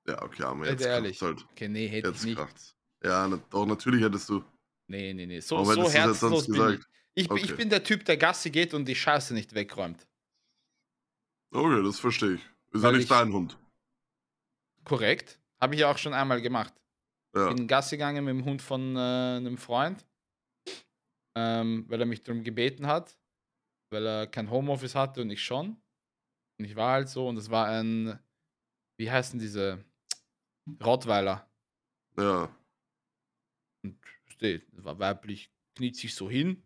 [0.07, 1.21] Ja, okay, aber jetzt ehrlich.
[1.21, 1.43] halt.
[1.51, 2.37] Okay, nee, hätte Jetzt ich nicht.
[2.37, 2.75] kracht's.
[3.03, 4.43] Ja, na, doch, natürlich hättest du.
[4.87, 5.39] Nee, nee, nee.
[5.39, 6.79] So, so du herzlos bin ich.
[7.15, 7.55] Ich, bin- ich Okay.
[7.55, 10.07] bin der Typ, der Gassi geht und die Scheiße nicht wegräumt.
[11.51, 12.49] Okay, das verstehe ich.
[12.71, 13.57] Ist ja nicht ich- dein Hund.
[14.83, 15.39] Korrekt.
[15.59, 16.73] Habe ich ja auch schon einmal gemacht.
[17.35, 17.53] Ja.
[17.53, 18.99] bin Gassi gegangen mit dem Hund von äh,
[19.37, 20.03] einem Freund,
[21.35, 23.19] ähm, weil er mich darum gebeten hat,
[23.91, 25.79] weil er kein Homeoffice hatte und ich schon.
[26.57, 28.17] Und ich war halt so und es war ein,
[28.97, 29.85] wie heißen diese
[30.83, 31.47] Rottweiler.
[32.17, 32.49] Ja.
[33.83, 36.63] Und steht, war weiblich, kniet sich so hin,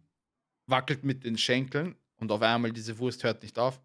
[0.67, 3.81] wackelt mit den Schenkeln und auf einmal diese Wurst hört nicht auf.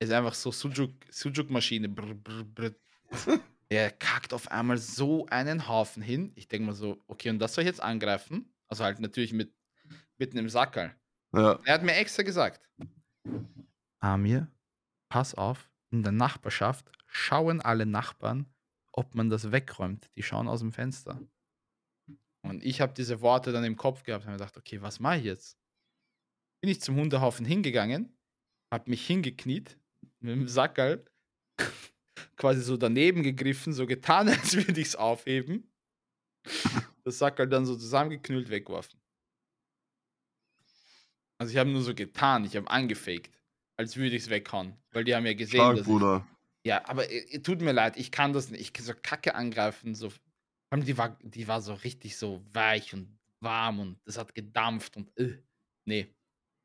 [0.00, 1.88] Ist einfach so Sujuk, Sujuk-Maschine.
[1.88, 2.74] Brr.
[3.72, 6.32] Er kackt auf einmal so einen Haufen hin.
[6.34, 8.52] Ich denke mal so, okay, und das soll ich jetzt angreifen?
[8.66, 9.54] Also halt natürlich mit
[10.18, 10.92] mitten im Sackerl.
[11.32, 11.58] Ja.
[11.64, 12.68] Er hat mir extra gesagt.
[14.00, 14.48] Amir,
[15.08, 18.46] pass auf, in der Nachbarschaft schauen alle Nachbarn,
[18.92, 20.10] ob man das wegräumt.
[20.16, 21.20] Die schauen aus dem Fenster.
[22.42, 25.18] Und ich habe diese Worte dann im Kopf gehabt und habe gedacht, okay, was mache
[25.18, 25.58] ich jetzt?
[26.60, 28.16] Bin ich zum Hundehaufen hingegangen,
[28.72, 29.78] habe mich hingekniet,
[30.20, 31.04] mit dem Sackerl
[32.36, 35.70] quasi so daneben gegriffen, so getan, als würde ich es aufheben.
[37.04, 38.98] Das Sackerl dann so zusammengeknüllt weggeworfen.
[41.38, 43.30] Also ich habe nur so getan, ich habe angefaked,
[43.76, 44.76] als würde ich es weghauen.
[44.92, 46.26] Weil die haben ja gesehen, Stark, dass ich, Bruder.
[46.66, 48.60] ja, aber äh, äh, tut mir leid, ich kann das nicht.
[48.60, 50.10] Ich kann so Kacke angreifen, so.
[50.10, 50.18] Vor
[50.70, 54.96] allem die war, die war so richtig so weich und warm und es hat gedampft
[54.96, 55.38] und äh,
[55.86, 56.14] nee,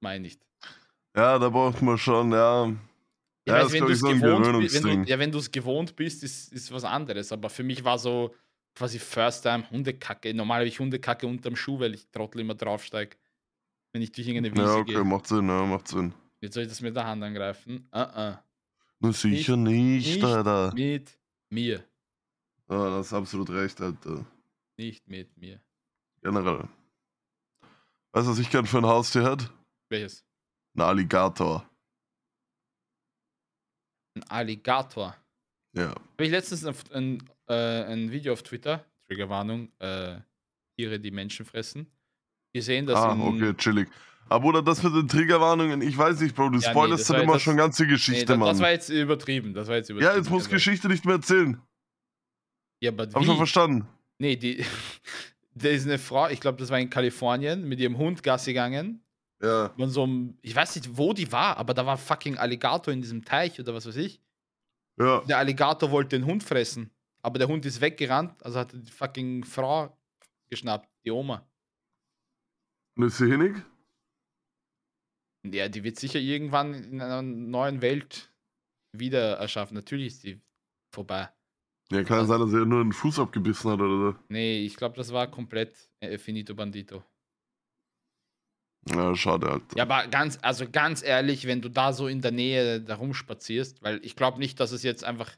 [0.02, 0.46] meine nicht.
[1.16, 2.76] Ja, da braucht man schon, ja.
[3.48, 6.24] Ja, weiß, wenn so ein gewohnt bist, wenn du, ja, wenn du es gewohnt bist,
[6.24, 7.32] ist, ist was anderes.
[7.32, 8.34] Aber für mich war so
[8.74, 10.34] quasi First Time Hundekacke.
[10.34, 13.16] Normal habe ich Hundekacke unterm Schuh, weil ich Trottel immer draufsteige,
[13.94, 15.04] wenn ich durch irgendeine Wiese Ja, okay, gehe.
[15.04, 16.14] macht Sinn, ja, macht Sinn.
[16.42, 17.88] Jetzt soll ich das mit der Hand angreifen?
[17.94, 18.40] Uh -uh.
[19.00, 20.74] Nur sicher nicht, nicht Alter.
[20.74, 21.18] Mit
[21.50, 21.84] mir.
[22.68, 24.26] Ja, das ist absolut recht, Alter.
[24.78, 25.60] Nicht mit mir.
[26.24, 26.68] Generell.
[28.12, 29.50] Weißt du, was ich gern für ein Haustier hätte?
[29.90, 30.24] Welches?
[30.76, 31.70] Ein Alligator.
[34.16, 35.16] Ein Alligator.
[35.74, 35.90] Ja.
[35.90, 40.18] Habe ich letztens ein, ein, äh, ein Video auf Twitter, Triggerwarnung, äh,
[40.78, 41.88] Tiere, die Menschen fressen,
[42.54, 42.98] gesehen, dass.
[43.00, 43.90] Ah, okay, chillig.
[44.28, 47.08] Aber oder das mit den Triggerwarnungen, ich weiß nicht, Bro, du Ja, nee, spoilerst das
[47.16, 48.48] dann immer jetzt- schon ganze Nee, Geschichte, das, Mann.
[48.48, 49.54] das war jetzt übertrieben.
[49.54, 50.12] Das war jetzt übertrieben.
[50.12, 51.62] ja, jetzt musst du Also, Geschichte nicht mehr erzählen.
[52.82, 53.38] Ja, aber Hab schon wie?
[53.38, 53.88] verstanden.
[54.20, 54.64] Nee, die.
[55.58, 59.02] Da ist eine Frau, ich glaube, das war in Kalifornien, mit ihrem Hund Gassi gegangen.
[59.46, 59.70] Ja.
[59.78, 63.02] Von so einem, ich weiß nicht, wo die war, aber da war fucking Alligator in
[63.02, 64.20] diesem Teich oder was weiß ich.
[64.98, 65.22] Ja.
[65.22, 66.90] Der Alligator wollte den Hund fressen,
[67.22, 69.96] aber der Hund ist weggerannt, also hat die fucking Frau
[70.50, 71.48] geschnappt, die Oma.
[72.98, 73.56] Und ist sie hinig?
[75.44, 78.34] Ja, die wird sicher irgendwann in einer neuen Welt
[78.94, 79.76] wieder erschaffen.
[79.76, 80.42] Natürlich ist die
[80.92, 81.30] vorbei.
[81.92, 84.20] Ja, kann ja sein, dass er nur einen Fuß abgebissen hat oder so.
[84.30, 87.04] Nee, ich glaube, das war komplett äh, Finito Bandito.
[88.88, 89.78] Ja, schade, Alter.
[89.78, 93.82] Ja, aber ganz, also ganz ehrlich, wenn du da so in der Nähe da rumspazierst,
[93.82, 95.32] weil ich glaube nicht, dass es jetzt einfach,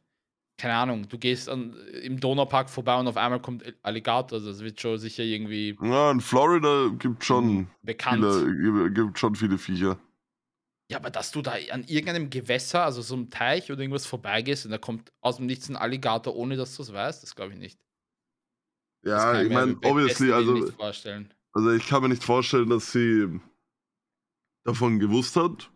[0.57, 4.59] keine Ahnung, du gehst an, im Donaupark vorbei und auf einmal kommt Alligator, also das
[4.59, 8.25] wird schon sicher irgendwie Ja, in Florida gibt schon bekannt.
[8.25, 9.97] viele, gibt schon viele Viecher.
[10.89, 14.65] Ja, aber dass du da an irgendeinem Gewässer, also so einem Teich oder irgendwas vorbeigehst
[14.65, 17.53] und da kommt aus dem Nichts ein Alligator, ohne dass du es weißt, das glaube
[17.53, 17.79] ich nicht.
[19.05, 21.33] Ja, ich meine, obviously, also, nicht vorstellen.
[21.57, 23.39] Also ich kann mir nicht vorstellen, dass sie
[24.63, 25.71] davon gewusst hat.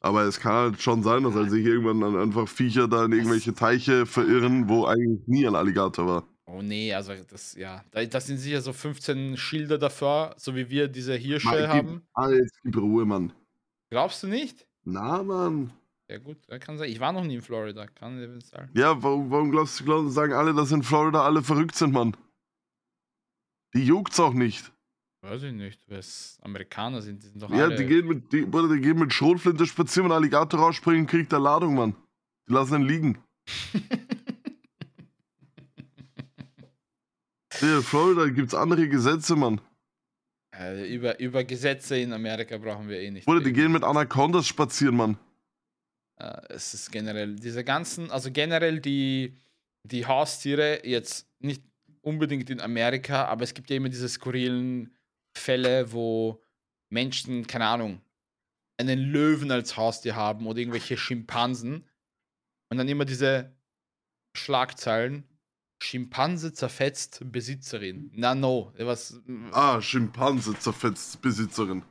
[0.00, 3.12] Aber es kann halt schon sein, dass halt sich irgendwann dann einfach Viecher da in
[3.12, 6.28] irgendwelche Teiche verirren, wo eigentlich nie ein Alligator war.
[6.46, 10.68] Oh nee, also das, ja, da, das sind sicher so 15 Schilder davor, so wie
[10.68, 12.02] wir diese Hirsche Mann, haben.
[12.12, 13.32] alles, gib Ruhe, Mann.
[13.90, 14.66] Glaubst du nicht?
[14.82, 15.72] Na, Mann.
[16.08, 16.90] Ja gut, kann sein.
[16.90, 18.68] Ich war noch nie in Florida, kann eben sein.
[18.74, 22.16] Ja, warum, warum glaubst du, glauben, sagen alle, dass in Florida alle verrückt sind, Mann?
[23.74, 24.72] Die juckt's auch nicht.
[25.22, 27.76] Weiß ich nicht, weil es Amerikaner sind, die sind doch Ja, alle...
[27.76, 31.40] die gehen mit, die, Bruder, die gehen mit Schrotflinte spazieren, wenn Alligator rausspringen, kriegt der
[31.40, 31.94] Ladung, Mann.
[32.48, 33.18] Die lassen ihn liegen.
[37.58, 39.60] Hier, in Florida gibt's andere Gesetze, Mann.
[40.56, 43.26] äh, über, über Gesetze in Amerika brauchen wir eh nicht.
[43.26, 45.18] Bruder, die gehen mit Anacondas spazieren, Mann.
[46.16, 49.36] Äh, es ist generell, diese ganzen, also generell die,
[49.84, 51.62] die Haustiere, jetzt nicht
[52.02, 54.96] unbedingt in Amerika, aber es gibt ja immer diese skurrilen
[55.36, 56.42] Fälle, wo
[56.90, 58.00] Menschen, keine Ahnung,
[58.78, 61.88] einen Löwen als Haustier haben oder irgendwelche Schimpansen
[62.70, 63.54] und dann immer diese
[64.36, 65.24] Schlagzeilen.
[65.82, 68.10] Schimpanse zerfetzt Besitzerin.
[68.14, 69.18] Na no, was
[69.52, 71.82] Ah, Schimpanse zerfetzt Besitzerin.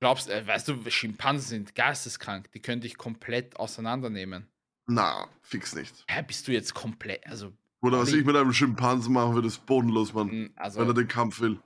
[0.00, 4.48] glaubst äh, weißt du, Schimpansen sind geisteskrank, die können dich komplett auseinandernehmen.
[4.88, 6.04] Na, fix nicht.
[6.08, 7.52] Hä, bist du jetzt komplett, also,
[7.90, 10.26] Bruder, was ich mit einem Schimpansen machen würde, ist bodenlos, Mann.
[10.28, 11.60] mm, Wenn er also, den Kampf will.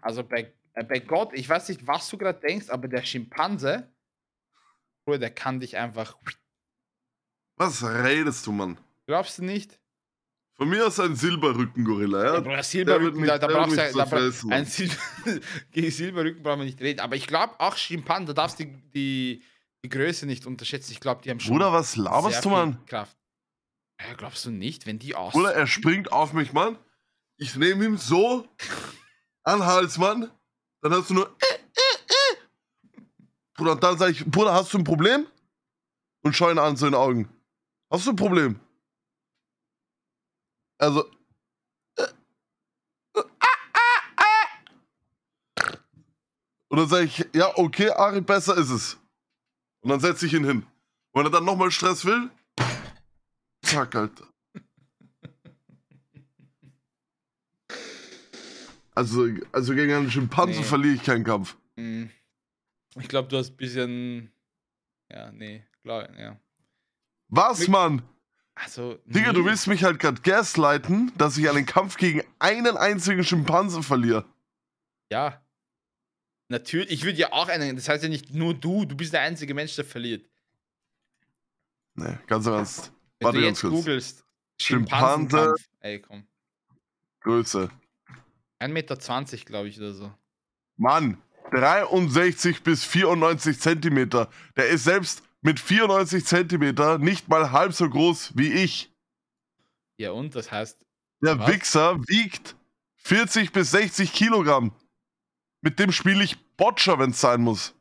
[0.00, 3.88] also bei, äh, bei Gott, ich weiß nicht, was du gerade denkst, aber der Schimpanse,
[5.04, 6.16] Bruder, der kann dich einfach,
[7.56, 8.78] Was redest du, Mann?
[9.06, 9.78] glaubst du nicht?
[10.56, 14.66] Von mir aus ein Silberrückengorilla, Ja, Silberrücken, mich- da, brauchst du, da, bra- ein Mann.
[14.70, 14.86] Sil
[15.72, 18.72] gegen Silberrücken brauchen wir nicht reden, aber ich glaube auch Schimpansen, da darfst du die,
[18.94, 19.42] die,
[19.84, 22.78] die Größe nicht unterschätzen, ich glaube, die haben schon Bruder, was laberst du, Mann?
[22.86, 23.16] Kraft.
[24.00, 25.32] Ja, glaubst du nicht, wenn die aus...
[25.32, 26.78] Bruder, er springt auf mich, Mann.
[27.36, 28.48] Ich nehme ihm so
[29.42, 30.30] an Hals, Mann.
[30.82, 31.26] Dann hast du nur.
[31.26, 33.00] Äh, äh, äh.
[33.54, 35.26] Bruder, dann sage ich, Bruder, hast du ein Problem?
[36.22, 37.28] Und schau ihn an in den Augen.
[37.90, 38.60] Hast du ein Problem?
[40.78, 41.10] Also.
[41.96, 43.24] äh, äh.
[46.68, 48.98] Und dann sage ich, ja, okay, Ari, besser ist es.
[49.80, 50.66] Und dann setze ich ihn hin.
[51.12, 52.30] Und wenn er dann nochmal Stress will,
[53.64, 54.26] zack, Alter.
[58.94, 60.68] Also, also gegen einen Schimpansen Nee.
[60.68, 61.56] verliere ich keinen Kampf.
[61.76, 62.04] Mm.
[63.00, 64.32] Ich glaube, du hast ein bisschen.
[65.10, 66.38] Ja, nee, klar, ja.
[67.28, 68.02] Was, Mit- Mann?
[68.54, 68.94] Also.
[69.06, 69.38] Digga, nee.
[69.38, 74.24] du willst mich halt gerade gaslighten, dass ich einen Kampf gegen einen einzigen Schimpansen verliere.
[75.10, 75.44] Ja.
[76.48, 77.74] Natürlich, ich würde ja auch einen.
[77.74, 80.24] Das heißt ja nicht nur du, du bist der einzige Mensch, der verliert.
[81.96, 82.92] Nee, ganz Ernst.
[83.24, 84.24] Wenn Warte du jetzt googelst,
[84.60, 85.54] Schimpanse.
[85.80, 86.26] Ey, komm.
[87.20, 87.70] Größe.
[88.60, 88.96] 1,20 Meter,
[89.44, 90.12] glaube ich, oder so.
[90.76, 94.28] Mann, 63 bis 94 Zentimeter.
[94.56, 98.92] Der ist selbst mit 94 Zentimeter nicht mal halb so groß wie ich.
[99.96, 100.84] Ja, und das heißt,
[101.22, 101.48] Der Was?
[101.52, 102.56] Wichser wiegt
[102.96, 104.72] 40 bis 60 Kilogramm.
[105.62, 107.74] Mit dem spiele ich Boccia, wenn es sein muss.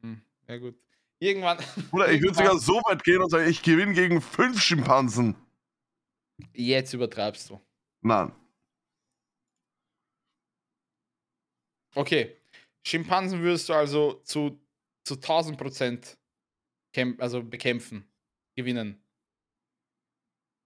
[0.00, 0.74] hm, ja gut.
[1.22, 1.58] Irgendwann.
[1.92, 5.36] Oder ich würde sogar so weit gehen und sagen, ich gewinne gegen fünf Schimpansen.
[6.52, 7.60] Jetzt übertreibst du.
[8.00, 8.32] Nein.
[11.94, 12.36] Okay.
[12.84, 14.60] Schimpansen würdest du also zu,
[15.04, 16.18] zu 1000 Prozent
[17.18, 18.04] also bekämpfen,
[18.56, 19.00] gewinnen.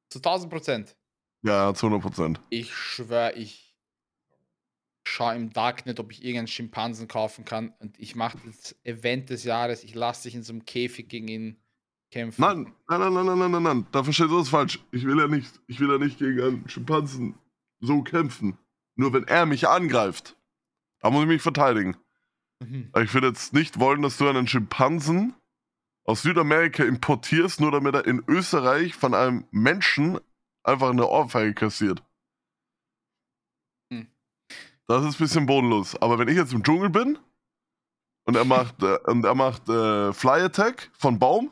[0.09, 0.97] Zu 1000 Prozent.
[1.43, 2.41] Ja, zu 100 Prozent.
[2.49, 3.66] Ich schwöre, ich
[5.09, 9.45] schaue im Darknet, ob ich irgendeinen Schimpansen kaufen kann und ich mache das Event des
[9.45, 9.85] Jahres.
[9.85, 11.57] Ich lasse dich in so einem Käfig gegen ihn
[12.11, 12.41] kämpfen.
[12.41, 13.87] Nein, nein, nein, nein, nein, nein, nein, nein.
[13.93, 14.81] Da verstehst du das falsch.
[14.91, 17.39] Ich will ja nicht, ich will ja nicht gegen einen Schimpansen
[17.81, 18.59] so kämpfen.
[18.97, 20.37] Nur wenn er mich angreift,
[21.01, 21.97] da muss ich mich verteidigen.
[22.61, 22.91] Mhm.
[23.03, 25.35] Ich würde jetzt nicht wollen, dass du einen Schimpansen
[26.05, 30.19] aus Südamerika importierst, nur damit er in Österreich von einem Menschen
[30.63, 32.03] einfach eine Ohrfeige kassiert.
[34.89, 36.01] Das ist ein bisschen bodenlos.
[36.01, 37.19] Aber wenn ich jetzt im Dschungel bin
[38.25, 41.51] und er macht, äh, und er macht äh, Fly Attack von Baum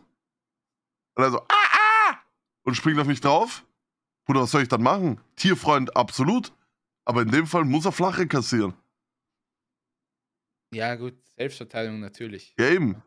[1.17, 2.19] und er so ah, ah!
[2.63, 3.65] und springt auf mich drauf,
[4.27, 5.21] Bruder, was soll ich dann machen?
[5.37, 6.53] Tierfreund absolut.
[7.05, 8.75] Aber in dem Fall muss er flache kassieren.
[10.73, 12.55] Ja, gut, Selbstverteidigung natürlich.
[12.59, 13.03] Ja, eben.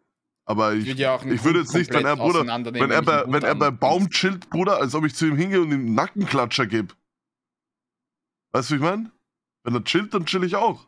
[0.46, 3.44] Aber ich, ich, ja ich würde jetzt nicht, wenn er, Bruder, wenn er, bei, wenn
[3.44, 6.68] er bei Baum chillt, Bruder, als ob ich zu ihm hingehe und ihm einen Nackenklatscher
[6.68, 6.94] gebe.
[8.54, 9.12] Weißt du, wie ich meine?
[9.68, 10.88] Wenn er chillt, dann chill ich auch.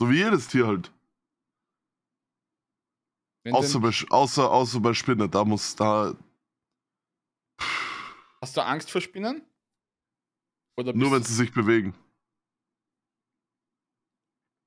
[0.00, 0.90] So wie jedes Tier halt.
[3.48, 6.18] außer bei, außer, außer bei Spinne, da muss da.
[8.40, 9.46] Hast du Angst vor Spinnen?
[10.76, 11.94] Nur wenn sie sich bewegen.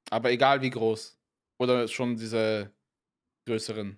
[0.09, 1.19] Aber egal wie groß.
[1.59, 2.73] Oder schon diese
[3.45, 3.97] größeren.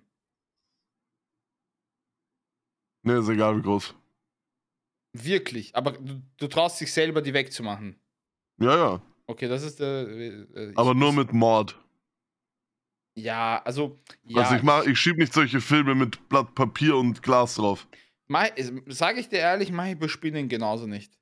[3.02, 3.94] Ne, ist egal wie groß.
[5.12, 7.99] Wirklich, aber du, du, traust dich selber, die wegzumachen.
[8.60, 9.02] Ja, ja.
[9.26, 10.08] Okay, das ist der.
[10.08, 11.78] Äh, äh aber nur mit Mord.
[13.16, 13.98] Ja, also.
[14.24, 17.88] Ja, also ich mach, ich schieb nicht solche Filme mit Blatt Papier und Glas drauf.
[18.86, 21.12] Sag ich dir ehrlich, mache ich bei Spinnen genauso nicht.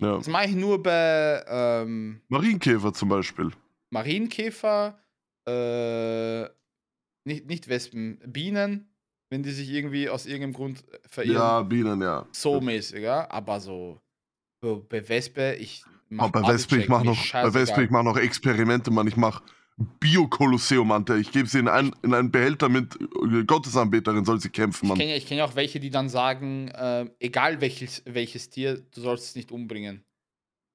[0.00, 0.16] Ja.
[0.16, 1.44] Das mache ich nur bei.
[1.46, 3.50] Ähm, Marienkäfer zum Beispiel.
[3.90, 5.02] Marienkäfer,
[5.46, 6.42] äh,
[7.26, 8.94] nicht, nicht Wespen, Bienen,
[9.30, 11.34] wenn die sich irgendwie aus irgendeinem Grund verirren.
[11.34, 12.26] Ja, Bienen, ja.
[12.32, 13.30] So mäßig, ja.
[13.30, 14.00] Aber so,
[14.62, 18.16] so bei Wespe, ich mach bei Wespe, ich mach noch, bei Wespe, ich mach noch
[18.16, 19.06] Experimente, Mann.
[19.06, 19.42] Ich mach
[20.00, 21.04] Bio-Kolosseum, Mann.
[21.20, 24.98] Ich gebe sie in, ein, in einen Behälter mit äh, Gottesanbeterin, soll sie kämpfen, Mann.
[24.98, 28.80] Ich kenne ja, kenn ja auch welche, die dann sagen, äh, egal welches, welches Tier,
[28.94, 30.04] du sollst es nicht umbringen.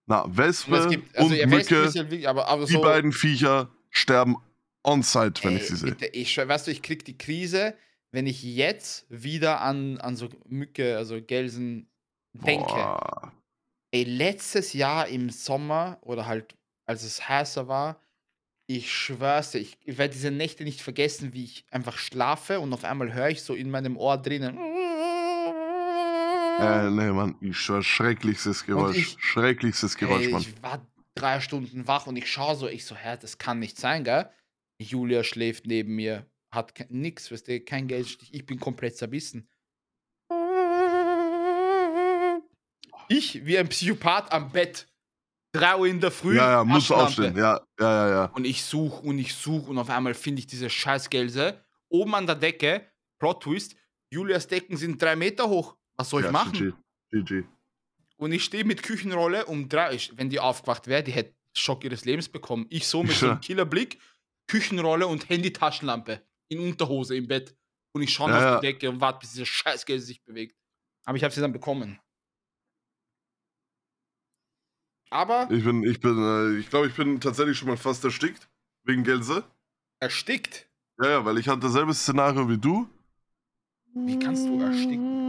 [0.06, 4.38] Na, Wespe und, gibt, also, und ja, Mücke, ja aber, aber die beiden Viecher sterben
[4.84, 5.96] on-site, wenn Ey, ich sie sehe.
[6.12, 7.76] Ich, weißt du, ich krieg die Krise,
[8.12, 11.90] wenn ich jetzt wieder an, an so Mücke, also Gelsen
[12.34, 12.66] denke.
[12.66, 13.33] Boah.
[13.94, 16.56] Ey, letztes Jahr im Sommer oder halt,
[16.88, 18.02] als es heißer war,
[18.66, 22.74] ich schwör's dir, ich, ich werde diese Nächte nicht vergessen, wie ich einfach schlafe und
[22.74, 24.58] auf einmal höre ich so in meinem Ohr drinnen.
[26.60, 28.98] Äh, nee, Mann, ich schwör, schrecklichstes Geräusch.
[28.98, 30.42] Ich, schrecklichstes Geräusch, ey, Mann.
[30.42, 33.78] Ich war drei Stunden wach und ich schaue so, ich so, hä, das kann nicht
[33.78, 34.28] sein, gell?
[34.80, 39.48] Julia schläft neben mir, hat nix, weißt du, kein Geldstich, ich bin komplett zerbissen.
[43.10, 44.88] Ich wie ein Psychopath am Bett.
[45.56, 46.36] 3 Uhr in der Früh.
[46.36, 47.38] Ja, ja, muss aufstehen.
[47.38, 48.26] Ja, ja, ja, ja.
[48.34, 52.26] Und ich suche und ich suche und auf einmal finde ich diese Scheißgelse oben an
[52.26, 52.88] der Decke.
[53.20, 53.76] Plot Twist:
[54.10, 55.76] Julias Decken sind drei Meter hoch.
[55.96, 56.74] Was soll ich machen?
[57.12, 57.24] GG.
[57.24, 57.44] GG.
[58.18, 59.98] Und ich stehe mit Küchenrolle um drei.
[60.14, 62.66] Wenn die aufgewacht wäre, die hätte Schock ihres Lebens bekommen.
[62.70, 64.00] Ich so mit so einem Killerblick
[64.48, 67.56] Küchenrolle und Handy-Taschenlampe in Unterhose im Bett.
[67.94, 70.56] Und ich schaue ja, auf die Decke und warte, bis dieser Scheißgeld sich bewegt.
[71.06, 72.00] Aber ich habe sie dann bekommen.
[75.14, 75.48] Aber.
[75.52, 78.50] Ich bin, ich bin, äh, ich glaube, ich bin tatsächlich schon mal fast erstickt.
[78.84, 79.44] Wegen Gelse.
[80.00, 80.68] Erstickt?
[81.02, 82.90] Ja, ja, weil ich hatte dasselbe Szenario wie du.
[83.94, 85.22] Wie kannst du ersticken?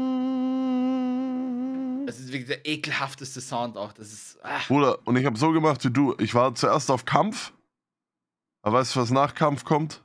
[2.07, 3.93] Das ist wirklich der ekelhafteste Sound auch.
[3.93, 4.39] Das ist.
[4.43, 4.67] Ach.
[4.67, 6.15] Bruder, und ich habe so gemacht wie du.
[6.19, 7.53] Ich war zuerst auf Kampf
[8.65, 10.03] aber weißt du, was nach Kampf kommt?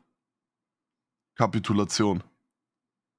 [1.35, 2.21] Kapitulation.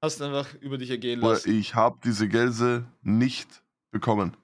[0.03, 1.59] Hast du einfach über dich ergehen lassen.
[1.59, 4.37] Ich habe diese Gelse nicht bekommen.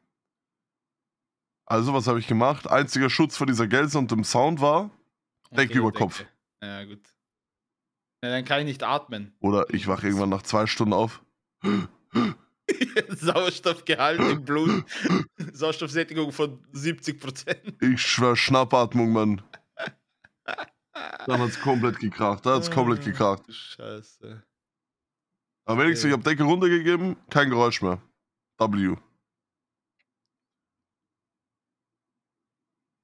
[1.66, 2.70] Also, was habe ich gemacht?
[2.70, 4.90] Einziger Schutz vor dieser Gelse und dem Sound war
[5.50, 6.04] Decke über Decke.
[6.04, 6.24] Kopf.
[6.62, 7.02] Ja, gut.
[8.22, 9.34] Ja, dann kann ich nicht atmen.
[9.40, 11.22] Oder ich wache irgendwann nach zwei Stunden auf.
[13.08, 14.84] Sauerstoffgehalt im Blut.
[15.52, 17.92] Sauerstoffsättigung von 70%.
[17.92, 19.42] Ich schwör Schnappatmung, Mann.
[20.44, 22.46] Da hat es komplett gekracht.
[22.46, 23.42] Da hat es komplett ah, gekracht.
[23.52, 24.42] Scheiße.
[25.64, 28.00] Aber wenigstens, ich habe Decke runtergegeben, kein Geräusch mehr.
[28.58, 28.96] W.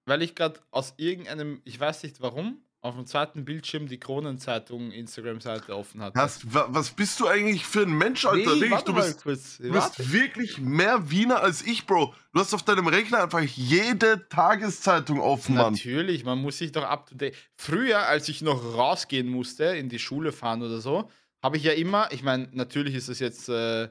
[0.05, 4.91] Weil ich gerade aus irgendeinem, ich weiß nicht warum, auf dem zweiten Bildschirm die Kronenzeitung
[4.91, 6.19] Instagram-Seite offen hatte.
[6.19, 8.57] Was, bist du eigentlich für ein Mensch, Alter?
[8.57, 12.13] Nee, du bist, du bist wirklich mehr Wiener als ich, Bro.
[12.33, 15.75] Du hast auf deinem Rechner einfach jede Tageszeitung offen, Mann.
[15.75, 17.37] Natürlich, man muss sich doch up to date.
[17.55, 21.09] Früher, als ich noch rausgehen musste, in die Schule fahren oder so,
[21.41, 23.91] habe ich ja immer, ich meine, natürlich ist es jetzt äh,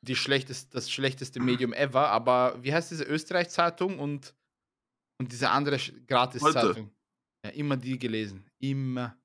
[0.00, 4.34] die schlechteste, das schlechteste Medium ever, aber wie heißt diese Österreich-Zeitung und,
[5.24, 6.90] und diese andere Gratis-Zeitung?
[7.44, 8.44] Ja, immer die gelesen.
[8.58, 9.16] Immer.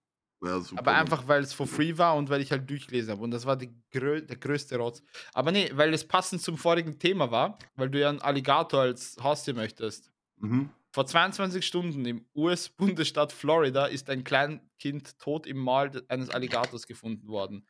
[0.42, 3.22] Ja, aber einfach, weil es for free war und weil ich halt durchgelesen habe.
[3.22, 3.58] Und das war
[3.92, 5.04] grö der größte Rotz.
[5.34, 9.18] Aber nee, weil es passend zum vorigen Thema war, weil du ja einen Alligator als
[9.22, 10.10] Haustier möchtest.
[10.38, 10.70] Mhm.
[10.94, 17.28] Vor 22 Stunden im US-Bundesstaat Florida ist ein Kleinkind tot im Maul eines Alligators gefunden
[17.28, 17.68] worden.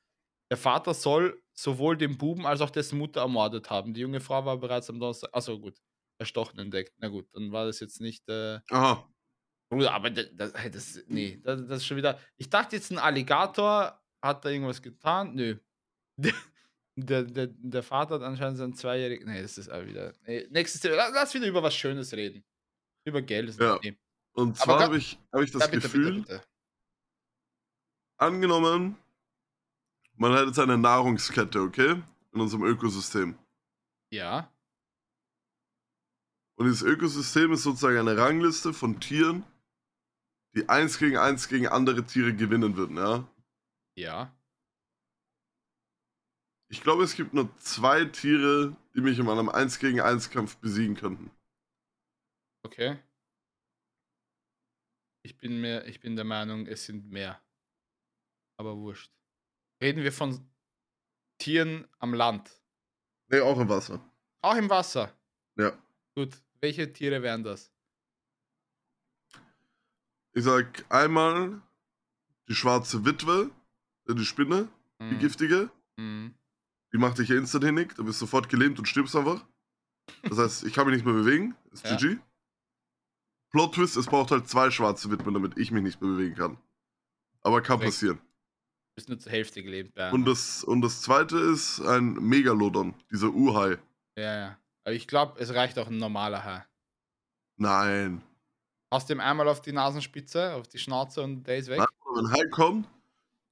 [0.52, 3.94] Der Vater soll sowohl den Buben als auch dessen Mutter ermordet haben.
[3.94, 5.76] Die junge Frau war bereits am Donnerstag, achso gut,
[6.20, 6.94] erstochen entdeckt.
[6.98, 8.28] Na gut, dann war das jetzt nicht.
[8.30, 9.10] Äh, Aha.
[9.72, 12.20] Aber das, das, nee, das, das, ist schon wieder.
[12.38, 15.36] Ich dachte jetzt, ein Alligator hat da irgendwas getan.
[15.36, 15.58] Nö.
[17.02, 19.32] Der, der, der Vater hat anscheinend seinen zweijährigen.
[19.32, 20.12] Nee, das ist auch wieder.
[20.26, 22.44] Nee, nächstes Lass, lass wieder über was Schönes reden.
[23.06, 23.58] Über Geld.
[23.58, 23.80] ja.
[23.82, 23.98] Nee.
[24.34, 26.44] Und zwar habe ich, hab ich das ja, bitte, Gefühl, bitte, bitte.
[28.18, 28.98] angenommen,
[30.16, 32.04] man hat jetzt eine Nahrungskette, okay?
[32.34, 33.38] In unserem Ökosystem.
[34.12, 34.52] Ja.
[36.60, 39.46] Und dieses Ökosystem ist sozusagen eine Rangliste von Tieren,
[40.54, 43.26] die eins gegen eins gegen andere Tiere gewinnen würden, ja?
[43.96, 44.38] Ja.
[46.70, 50.58] Ich glaube, es gibt nur zwei Tiere, die mich in einem 1 gegen 1 Kampf
[50.58, 51.32] besiegen könnten.
[52.66, 53.00] Okay.
[55.24, 57.42] Ich bin mir, ich bin der Meinung, es sind mehr.
[58.58, 59.14] Aber wurscht.
[59.82, 60.46] Reden wir von
[61.38, 62.62] Tieren am Land?
[63.30, 64.04] Nee, auch im Wasser.
[64.42, 65.18] Auch im Wasser?
[65.58, 65.72] Ja.
[66.16, 66.44] Gut.
[66.62, 67.72] Welche Tiere wären das?
[70.34, 71.62] Ich sag einmal
[72.48, 73.50] die schwarze Witwe,
[74.08, 74.68] äh, die Spinne,
[75.00, 75.10] mhm.
[75.10, 75.70] die giftige.
[75.98, 76.34] Mhm.
[76.92, 79.46] Die macht dich ja instant hinig, du bist sofort gelähmt und stirbst einfach.
[80.24, 81.56] Das heißt, ich kann mich nicht mehr bewegen.
[81.72, 81.96] Ist ja.
[81.96, 82.18] GG.
[83.52, 86.58] Plot Twist, es braucht halt zwei schwarze Widmen, damit ich mich nicht mehr bewegen kann.
[87.42, 87.96] Aber kann Direkt.
[87.96, 88.18] passieren.
[88.18, 90.12] Du bist nur zur Hälfte gelebt, ja.
[90.12, 93.78] Und das, und das zweite ist ein Megalodon, dieser Uhai.
[94.16, 94.60] Ja, ja.
[94.90, 96.66] Aber ich glaube, es reicht auch ein normaler Hai.
[97.58, 98.24] Nein.
[98.90, 101.78] Hast du ihm einmal auf die Nasenspitze, auf die Schnauze und der ist weg?
[101.78, 102.88] Nein, wenn ein Hai kommt,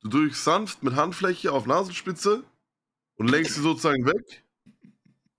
[0.02, 2.44] du drückst sanft mit Handfläche auf Nasenspitze
[3.18, 4.44] und lenkst sie sozusagen weg.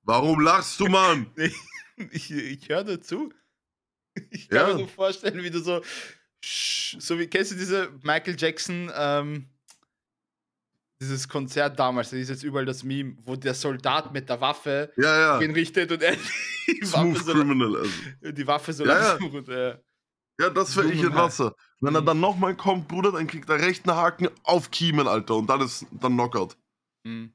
[0.05, 1.33] Warum lachst du, Mann?
[2.13, 3.33] ich, ich höre dazu.
[4.31, 4.75] Ich kann ja.
[4.75, 5.83] mir so vorstellen, wie du so,
[6.41, 9.49] so wie kennst du diese Michael Jackson, ähm,
[11.01, 14.93] dieses Konzert damals, das ist jetzt überall das Meme, wo der Soldat mit der Waffe
[14.97, 15.41] ja, ja.
[15.41, 16.17] ihn richtet und er
[16.67, 18.33] die Waffe so, Criminal, also.
[18.33, 19.29] die Waffe so ja, langsam ja.
[19.33, 19.85] runter.
[20.41, 21.55] Ja, das wäre ich in Wasser.
[21.81, 22.07] Wenn er mhm.
[22.07, 25.35] dann nochmal kommt, Bruder, dann kriegt er rechten Haken auf Kiemen, Alter.
[25.35, 26.57] Und dann ist dann Knockout.
[27.05, 27.35] Mhm.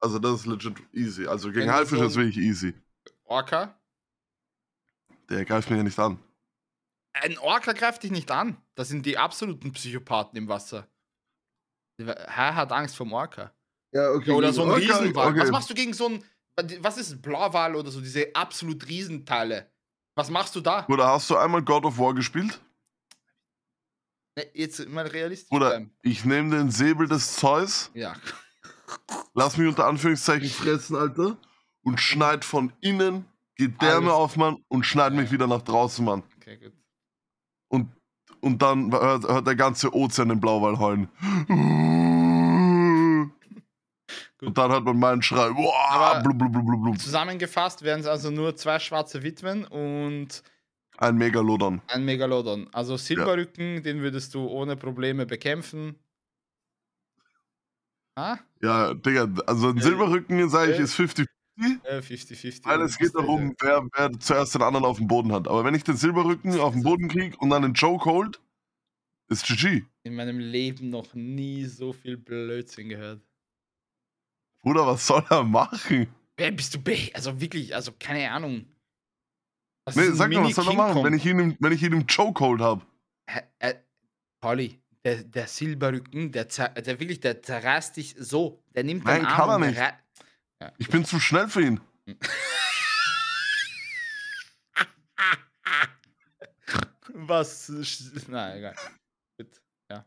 [0.00, 1.26] Also das ist legit easy.
[1.26, 2.74] Also gegen Haifisch so ist wirklich easy.
[3.24, 3.78] Orca?
[5.30, 6.18] Der greift mich ja nicht an.
[7.14, 8.56] Ein Orca greift dich nicht an.
[8.74, 10.88] Das sind die absoluten Psychopathen im Wasser.
[12.00, 13.52] Hai hat Angst vor Orca.
[13.92, 14.30] Ja, okay.
[14.30, 15.28] Oder so ein Orca, Riesenwal.
[15.28, 15.40] Okay.
[15.40, 16.24] Was machst du gegen so ein.
[16.80, 19.70] Was ist ein Blauwal oder so, diese absolut Riesenteile?
[20.14, 20.86] Was machst du da?
[20.88, 22.60] Oder hast du einmal God of War gespielt?
[24.36, 25.50] Ne, jetzt mal realistisch.
[25.50, 25.96] Oder bleiben.
[26.02, 27.90] ich nehme den Säbel des Zeus.
[27.94, 28.14] Ja.
[29.34, 31.38] Lass mich unter Anführungszeichen fressen, Alter.
[31.82, 33.26] Und schneid von innen
[33.56, 34.18] Gedärme Alles.
[34.18, 34.64] auf, Mann.
[34.68, 36.22] Und schneid mich wieder nach draußen, Mann.
[36.36, 36.72] Okay, gut.
[37.68, 37.90] Und,
[38.42, 41.08] und dann hört, hört der ganze Ozean den Blauwal heulen.
[44.42, 45.50] Und dann hört man meinen Schrei.
[45.50, 50.42] Blub, blub, blub, zusammengefasst wären es also nur zwei schwarze Witwen und
[50.98, 51.80] ein Megalodon.
[51.86, 52.68] Ein Megalodon.
[52.72, 53.80] Also Silberrücken, ja.
[53.80, 55.96] den würdest du ohne Probleme bekämpfen.
[58.14, 58.36] Ah?
[58.60, 61.26] Ja, Digga, also ein Silberrücken, sage ich, ist 50-50.
[61.62, 62.64] Ja, 50-50.
[62.64, 65.48] Weil es geht darum, wer, wer zuerst den anderen auf dem Boden hat.
[65.48, 68.40] Aber wenn ich den Silberrücken auf dem Boden kriege und dann einen Joke holt,
[69.28, 69.82] ist GG.
[70.04, 73.22] In meinem Leben noch nie so viel Blödsinn gehört.
[74.62, 76.08] Bruder, was soll er machen?
[76.36, 76.80] Wer bist du?
[77.14, 78.66] Also wirklich, also keine Ahnung.
[79.84, 81.92] Was nee, sag mal, was soll er machen, wenn ich ihn im, wenn ich ihn
[81.92, 82.86] im Chokehold habe?
[83.58, 83.74] Äh,
[84.40, 88.62] Pauli, der, der Silberrücken, der, der wirklich, der zerreißt dich so.
[88.74, 89.80] Der nimmt Nein, kann Arm er nicht.
[90.62, 90.72] Ja.
[90.78, 91.80] Ich bin zu schnell für ihn.
[97.12, 97.68] was?
[98.28, 98.76] Na, egal.
[99.90, 100.06] Ja.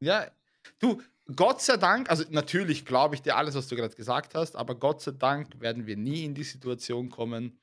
[0.00, 0.30] Ja,
[0.78, 1.02] du,
[1.34, 4.76] Gott sei Dank, also natürlich glaube ich dir alles, was du gerade gesagt hast, aber
[4.76, 7.58] Gott sei Dank werden wir nie in die Situation kommen,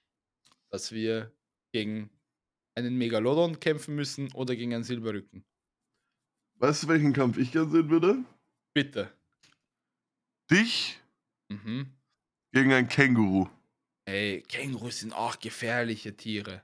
[0.71, 1.31] dass wir
[1.71, 2.09] gegen
[2.75, 5.45] einen Megalodon kämpfen müssen oder gegen einen Silberrücken.
[6.55, 8.25] Weißt du, welchen Kampf ich gern sehen würde?
[8.73, 9.09] Bitte.
[10.51, 10.99] Dich
[11.49, 11.98] Mhm.
[12.51, 13.47] Gegen ein Känguru.
[14.05, 16.63] Ey, Kängurus sind auch gefährliche Tiere.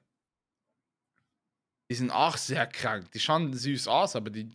[1.90, 3.12] Die sind auch sehr krank.
[3.12, 4.50] Die schauen süß aus, aber die.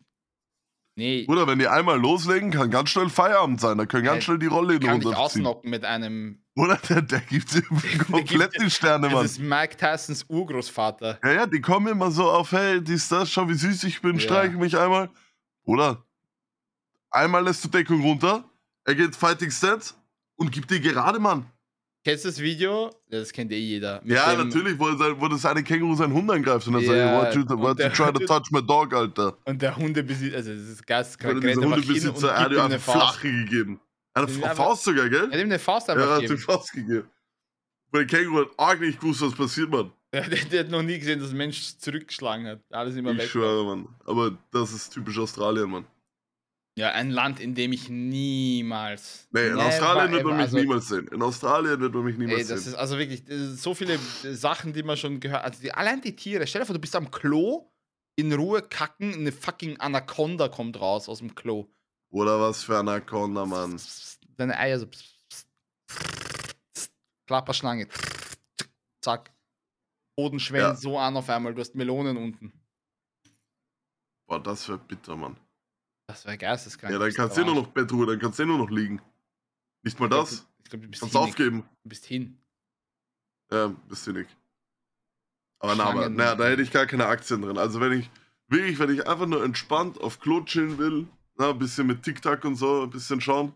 [0.97, 3.79] Nee, Oder wenn die einmal loslegen, kann ganz schnell Feierabend sein.
[3.79, 6.43] Da können ganz Ey, schnell die Rolle kann dich ausnocken mit einem.
[6.57, 7.49] Oder der, der gibt
[8.11, 9.25] komplett die Sterne, Das Mann.
[9.25, 11.21] ist Mike Tysons Urgroßvater.
[11.23, 14.15] Ja, ja, die kommen immer so auf, hey, dies, das, schau, wie süß ich bin,
[14.17, 14.21] Ja.
[14.21, 15.09] streich mich einmal.
[15.65, 16.05] Oder
[17.11, 18.45] einmal lässt du Deckung runter,
[18.85, 19.95] er geht Fighting Stance
[20.41, 21.47] und gibt dir gerade, Mann.
[22.03, 22.87] Kennst du das Video?
[23.11, 24.01] Ja, das kennt eh jeder.
[24.03, 26.83] Mit Ja, natürlich, wo, er sein, wo das eine Känguru seinen Hund angreift und dann
[26.83, 29.37] Ja, sagt, what you, what you try to touch my dog, Alter.
[29.45, 32.61] Und der Hundebesitzer, also das ist dieser einfach hin und Hundebesitzer, er hat ihm ihm
[32.63, 32.79] eine.
[32.81, 33.81] Flache gegeben.
[34.15, 35.21] Er eine einfach- Faust sogar, Er gell?
[35.31, 36.43] hat ihm eine Faust Er einfach hat die gegeben.
[36.43, 37.05] Faust gegeben.
[37.93, 39.93] Weil der Känguru hat arg nicht gewusst, was passiert, Mann.
[40.13, 42.61] Der, der, der hat noch nie gesehen, dass ein Mensch zurückgeschlagen hat.
[42.71, 43.29] Alles immer Ich weg.
[43.29, 43.89] schwöre, Mann.
[44.07, 45.85] Aber das ist typisch Australien, Mann.
[46.81, 49.29] Ja, ein Land, in dem ich niemals.
[49.33, 51.09] Nee, in Australien wird man mich also, niemals sehen.
[51.09, 52.73] In Australien wird man mich Ey, niemals das sehen.
[52.73, 56.17] ist also wirklich ist so viele Sachen, die man schon gehört Also die, allein die
[56.17, 56.47] Tiere.
[56.47, 57.71] Stell dir vor, du bist am Klo,
[58.17, 61.69] in Ruhe kacken, eine fucking Anaconda kommt raus aus dem Klo.
[62.09, 63.79] Oder was für Anaconda, Mann.
[64.39, 64.87] Deine Eier so.
[67.27, 67.89] Klapperschlange.
[69.03, 69.35] Zack.
[70.17, 70.75] Boden schwellt Ja.
[70.77, 71.55] so an auf einmal.
[71.55, 72.55] Du hast Melonen unten.
[74.27, 75.37] Boah, das wäre bitter, Mann.
[76.11, 76.93] Das wäre geisteskrank.
[76.93, 79.01] Ja, dann kannst du nur noch Bettruhe, dann kannst du nur noch liegen.
[79.83, 80.47] Nicht mal Ich glaub, das.
[80.65, 81.29] Ich glaube, du bist Kannst hinig.
[81.31, 81.69] aufgeben.
[81.85, 82.37] Du bist hin.
[83.53, 84.37] Ja, bist du nicht.
[85.61, 87.59] Aber na, aber, Schlangen- na, da hätte ich gar keine Aktien drin.
[87.59, 88.11] Also wenn ich,
[88.49, 91.07] wirklich, wenn ich einfach nur entspannt auf Klo chillen will,
[91.37, 93.55] na, ein bisschen mit TikTok und so, ein bisschen schauen.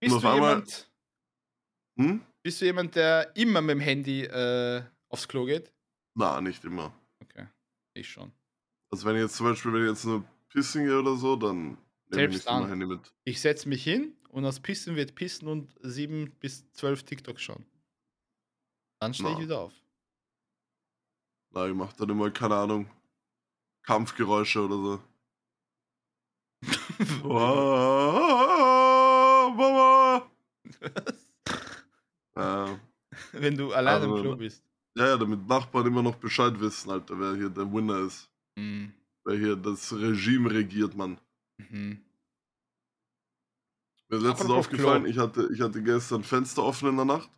[0.00, 0.90] Bist auf du, einmal- jemand,
[1.98, 2.20] Hm?
[2.42, 5.70] bist du jemand, der immer mit dem Handy äh, aufs Klo geht?
[6.14, 6.94] Na, nicht immer.
[7.22, 7.46] Okay,
[7.94, 8.32] ich schon.
[8.90, 10.24] Also wenn ich jetzt zum Beispiel, wenn ich jetzt nur
[10.56, 11.76] pissen gehe oder so, dann
[12.08, 12.66] nehme ich dann.
[12.66, 13.12] Handy mit.
[13.24, 17.66] Ich setze mich hin und aus Pissen wird Pissen und sieben bis zwölf TikToks schauen.
[19.00, 19.74] Dann stehe ich wieder auf.
[21.50, 22.88] Na, ich mach dann immer, keine Ahnung,
[23.82, 25.00] Kampfgeräusche oder so.
[27.28, 28.30] Ah,
[29.54, 30.30] Mama!
[32.36, 32.78] Ja,
[33.32, 34.62] Wenn du allein im Also, Klo bist.
[34.94, 38.28] ja, ja, damit Nachbarn immer noch Bescheid wissen, Alter, wer hier der Winner ist.
[38.56, 38.92] Mhm.
[39.26, 41.20] Wer hier das Regime regiert, Mann.
[41.58, 42.00] Mhm.
[44.08, 45.10] Mir ist letztens aufgefallen, Klo.
[45.10, 47.28] ich hatte, ich hatte gestern Fenster offen in der Nacht.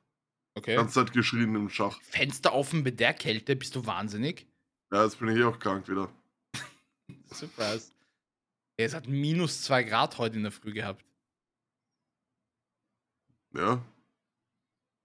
[0.54, 0.74] Okay.
[0.76, 1.98] Ganze Zeit geschrien im Schach.
[2.02, 4.46] Fenster offen bei der Kälte, bist du wahnsinnig?
[4.92, 6.12] Ja, jetzt bin ich eh auch krank wieder.
[7.32, 7.90] Surprise.
[8.76, 11.02] Es hat minus zwei Grad heute in der Früh gehabt.
[13.54, 13.82] Ja,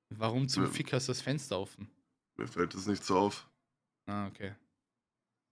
[0.10, 0.70] Warum zum Ja.
[0.70, 1.90] Fick hast du das Fenster offen?
[2.36, 3.48] mir fällt das nicht so auf.
[4.06, 4.54] Ah, okay.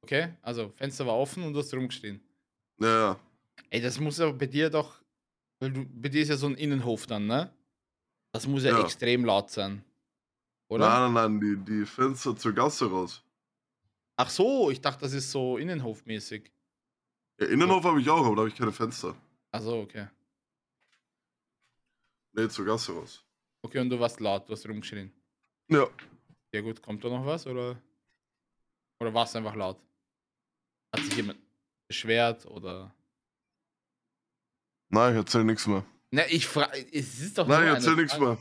[0.04, 2.22] Okay, also Fenster war offen und du hast rumgestehen.
[2.80, 3.20] Ja, ja.
[3.70, 5.02] Ey, das muss aber bei dir doch,
[5.60, 7.54] weil du, bei dir ist ja so ein Innenhof dann, ne?
[8.34, 8.84] Das muss ja, Ja.
[8.84, 9.84] extrem laut sein.
[10.70, 10.88] Oder?
[10.89, 13.24] Nein, nein, nein, die, die Fenster zur Gasse raus.
[14.16, 16.52] Ach so, ich dachte, das ist so Innenhofmäßig.
[17.39, 19.16] Ja, Innenhof habe ich auch, aber da habe ich keine Fenster.
[19.52, 20.08] Also okay.
[22.34, 23.26] Nee, zur Gasse raus.
[23.64, 25.12] Okay, und du warst laut, du hast rumgeschrien.
[25.70, 25.88] Ja.
[26.54, 27.78] Ja gut, kommt da noch was oder?
[28.99, 29.78] Oder war es einfach laut?
[30.93, 31.39] Hat sich jemand
[31.87, 32.93] beschwert oder?
[34.89, 35.85] Nein, ich erzähl nichts mehr.
[36.11, 38.37] Ne, ich frage, es ist doch Nein, ich erzähl nichts mehr.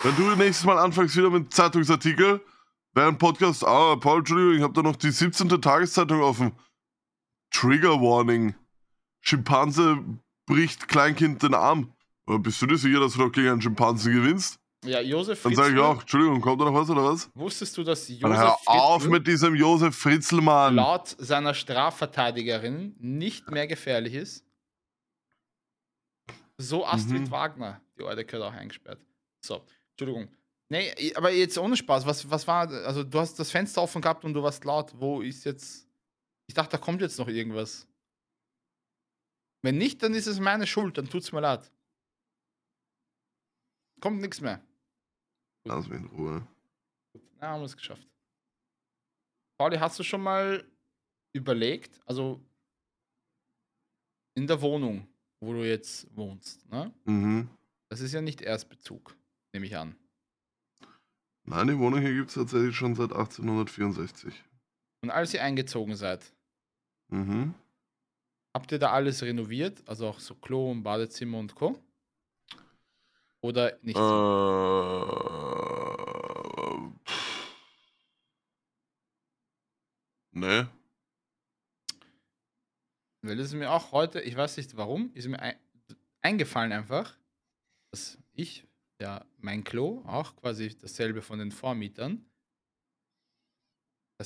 [0.00, 2.40] Wenn du nächstes Mal anfängst wieder mit Zeitungsartikel,
[2.94, 5.48] ein Podcast, ah, Paul, Entschuldigung, ich habe da noch die 17.
[5.60, 6.52] Tageszeitung offen.
[7.50, 8.54] Trigger Warning.
[9.20, 9.98] Schimpanse
[10.46, 11.92] bricht Kleinkind den Arm.
[12.26, 14.58] Oder bist du dir sicher, dass du noch gegen einen Schimpansen gewinnst?
[14.84, 17.28] Ja, Josef Dann sage ich Fritzl, auch, Entschuldigung, kommt da noch was oder was?
[17.34, 20.76] Wusstest du, dass Dann hör Josef auf Fritzl mit diesem Josef Fritzl, Mann.
[20.76, 24.44] laut seiner Strafverteidigerin nicht mehr gefährlich ist?
[26.58, 27.30] So Astrid Mhm.
[27.30, 29.00] Wagner, die alte gehört auch eingesperrt.
[29.44, 30.28] So, Entschuldigung.
[30.70, 34.24] Nee, aber jetzt ohne Spaß, was, was war, also du hast das Fenster offen gehabt
[34.24, 34.92] und du warst laut.
[34.96, 35.88] Wo ist jetzt.
[36.46, 37.86] Ich dachte, da kommt jetzt noch irgendwas.
[39.62, 41.70] Wenn nicht, dann ist es meine Schuld, dann tut's mir leid.
[44.00, 44.60] Kommt nichts mehr.
[45.68, 46.46] Lass mich in Ruhe.
[47.12, 48.06] Gut, na, haben wir es geschafft.
[49.58, 50.64] Pauli, hast du schon mal
[51.32, 52.40] überlegt, also
[54.34, 55.06] in der Wohnung,
[55.40, 56.92] wo du jetzt wohnst, ne?
[57.04, 57.48] Mhm.
[57.90, 59.16] Das ist ja nicht Erstbezug,
[59.52, 59.96] nehme ich an.
[61.44, 64.34] Nein, die Wohnung hier gibt es tatsächlich schon seit 1864.
[65.02, 66.32] Und als ihr eingezogen seid,
[67.10, 67.54] Mhm.
[68.54, 69.82] habt ihr da alles renoviert?
[69.88, 71.78] Also auch so Klo und Badezimmer und Co?
[73.40, 73.96] Oder nicht?
[73.96, 74.00] Äh,
[83.34, 83.36] nee.
[83.36, 85.56] das ist mir auch heute, ich weiß nicht warum, ist mir ein,
[86.20, 87.16] eingefallen einfach,
[87.90, 88.66] dass ich,
[89.00, 92.24] ja, mein Klo, auch quasi dasselbe von den Vormietern.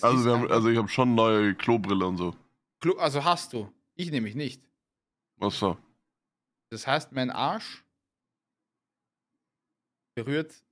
[0.01, 2.35] Also, haben, also ich habe schon neue Klobrille und so.
[2.81, 3.71] Klo, also hast du.
[3.95, 4.63] Ich nämlich nicht.
[5.37, 5.77] Was so?
[6.71, 7.85] Das heißt, mein Arsch
[10.15, 10.65] berührt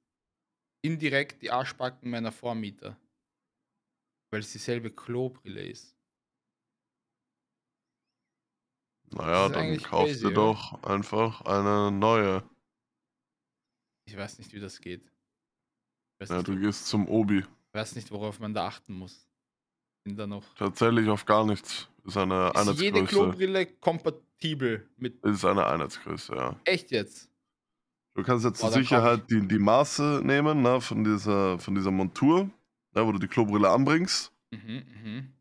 [0.83, 2.97] indirekt die Arschbacken meiner Vormieter.
[4.31, 5.95] Weil es dieselbe Klobrille ist.
[9.11, 12.43] Naja, dann kaufst du doch einfach eine neue.
[14.05, 15.11] Ich weiß nicht, wie das geht.
[16.21, 17.39] Ja, nicht, du gehst zum Obi.
[17.39, 19.27] Ich weiß nicht, worauf man da achten muss.
[20.05, 20.45] Bin da noch.
[20.55, 21.89] Tatsächlich auf gar nichts.
[22.05, 22.85] Ist eine ist Einheitsgröße.
[22.85, 25.23] jede Klobrille kompatibel mit.
[25.25, 26.57] Ist eine Einheitsgröße, ja.
[26.65, 27.31] Echt jetzt?
[28.15, 32.51] Du kannst jetzt zur Sicherheit die, die Maße nehmen, ne, von dieser, von dieser Montur,
[32.95, 34.33] ne, wo du die Klobrille anbringst.
[34.51, 35.33] Mhm, mhm.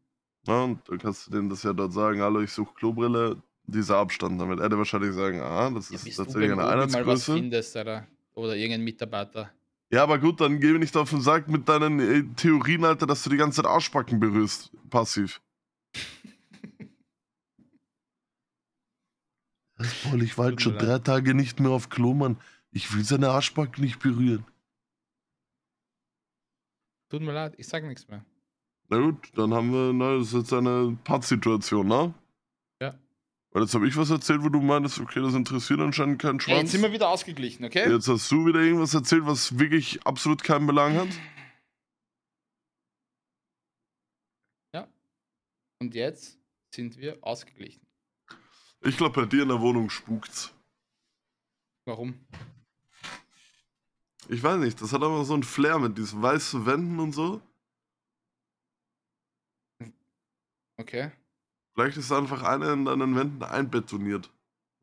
[0.47, 3.41] Ne, und dann kannst du denen das ja dort sagen, hallo, ich suche Klobrille,
[3.71, 4.39] dieser Abstand.
[4.39, 7.05] Damit er dir wahrscheinlich sagen, ah, das ist ja, tatsächlich eine Einheitsgröße.
[7.05, 8.07] Mal was findest, oder?
[8.39, 9.51] oder irgendein Mitarbeiter.
[9.91, 13.23] Ja, aber gut, dann geh nicht auf den Sack mit deinen äh, Theorien, Alter, dass
[13.23, 14.71] du die ganze Zeit Arschbacken berührst.
[14.89, 15.41] Passiv.
[20.03, 22.37] Paul, ich war jetzt schon drei Tage nicht mehr auf Klo, Mann.
[22.71, 24.45] Ich will seine Arschbacken nicht berühren.
[27.09, 28.23] Tut mir leid, ich sag nichts mehr.
[28.89, 32.13] Na gut, dann haben wir, na, das ist jetzt eine Pattsituation, ne?
[33.51, 36.61] Weil jetzt habe ich was erzählt, wo du meinst, okay, das interessiert anscheinend keinen Schwanz.
[36.61, 37.89] Jetzt sind wir wieder ausgeglichen, okay?
[37.89, 41.09] Jetzt hast du wieder irgendwas erzählt, was wirklich absolut keinen Belang hat.
[44.75, 44.87] Ja.
[45.79, 46.37] Und jetzt
[46.75, 47.81] sind wir ausgeglichen.
[48.81, 50.53] Ich glaube, bei dir in der Wohnung spukt's.
[51.85, 52.19] Warum?
[54.27, 57.41] Ich weiß nicht, das hat aber so ein Flair mit diesen weißen Wänden und so.
[60.77, 61.11] Okay.
[61.79, 64.29] Vielleicht ist einfach einer in deinen Wänden einbetoniert.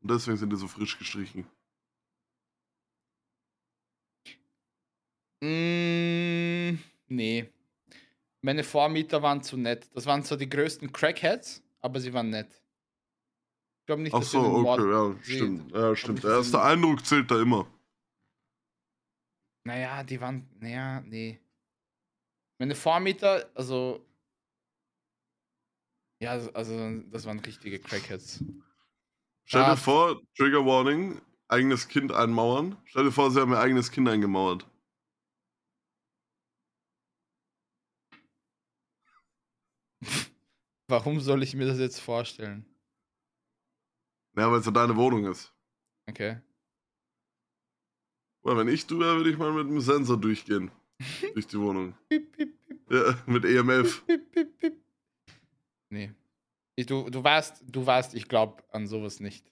[0.01, 1.45] Und deswegen sind die so frisch gestrichen.
[5.39, 7.53] Mm, nee.
[8.41, 9.87] Meine Vormieter waren zu nett.
[9.93, 12.63] Das waren zwar die größten Crackheads, aber sie waren nett.
[13.81, 15.71] Ich glaube nicht, Ach dass so, okay, Mord ja, stimmt.
[15.73, 16.23] Ja, stimmt.
[16.23, 17.67] Der erste Eindruck zählt da immer.
[19.65, 20.49] Naja, die waren.
[20.59, 21.39] Naja, nee.
[22.57, 24.03] Meine Vormieter, also.
[26.19, 28.43] Ja, also, das waren richtige Crackheads.
[29.45, 32.75] Stell dir vor, Trigger Warning, eigenes Kind einmauern.
[32.85, 34.67] Stell dir vor, sie haben ihr eigenes Kind eingemauert.
[40.87, 42.65] Warum soll ich mir das jetzt vorstellen?
[44.35, 45.53] Ja, weil es ja deine Wohnung ist.
[46.09, 46.41] Okay.
[48.43, 50.71] Weil wenn ich du wäre, würde ich mal mit dem Sensor durchgehen.
[51.33, 51.95] durch die Wohnung.
[52.89, 54.03] Ja, mit EMF.
[55.89, 56.11] Nee.
[56.85, 59.51] Du, du weißt, du weißt, ich glaube an sowas nicht.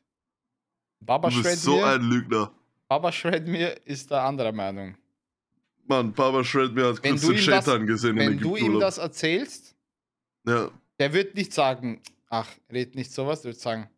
[1.00, 2.52] Baba du bist so ein Lügner.
[2.88, 4.96] Baba Shred mir ist da anderer Meinung.
[5.88, 9.76] Mann, Baba Shred mir hat kurz den Shaitan gesehen Wenn du ihm das erzählst,
[10.48, 10.70] ja.
[11.00, 13.90] der wird nicht sagen, ach, red nicht sowas, der wird sagen,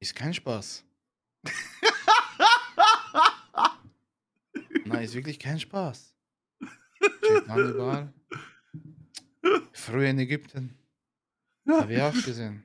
[0.00, 0.84] ist kein Spaß.
[4.84, 6.14] Nein, ist wirklich kein Spaß.
[7.48, 8.12] Hannibal.
[9.72, 10.76] Früher in Ägypten.
[11.68, 12.62] Habe ich auch gesehen.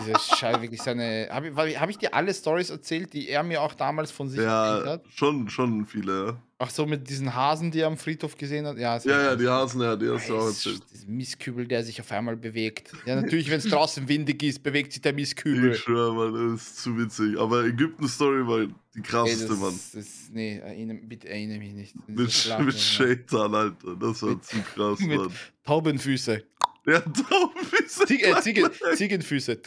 [0.00, 1.28] Diese Scheiße, wirklich seine.
[1.30, 4.40] Habe ich, hab ich dir alle Stories erzählt, die er mir auch damals von sich
[4.40, 5.04] ja, erzählt hat?
[5.08, 8.78] Schon, schon viele, Ach so, mit diesen Hasen, die er am Friedhof gesehen hat?
[8.78, 10.80] Ja, ja, ja die Hasen, ja, die hast du auch erzählt.
[10.92, 12.92] Dieser Mistkübel, der sich auf einmal bewegt.
[13.04, 15.72] Ja, natürlich, wenn es draußen windig ist, bewegt sich der Mistkübel.
[15.72, 17.36] Ich schwöre, Mann, das ist zu witzig.
[17.36, 19.80] Aber Ägypten-Story war die krasseste, Ey, das, Mann.
[19.92, 22.08] Das, nee, erinnere, bitte erinnere mich nicht.
[22.08, 23.96] Mit, mit Shaitan, Alter.
[23.96, 25.32] Das war zu krass, mit Mann.
[25.64, 26.44] Taubenfüße.
[26.86, 28.06] Ja, Taubenfüße.
[28.06, 29.62] Zieg, äh, Ziegen, Ziegenfüße.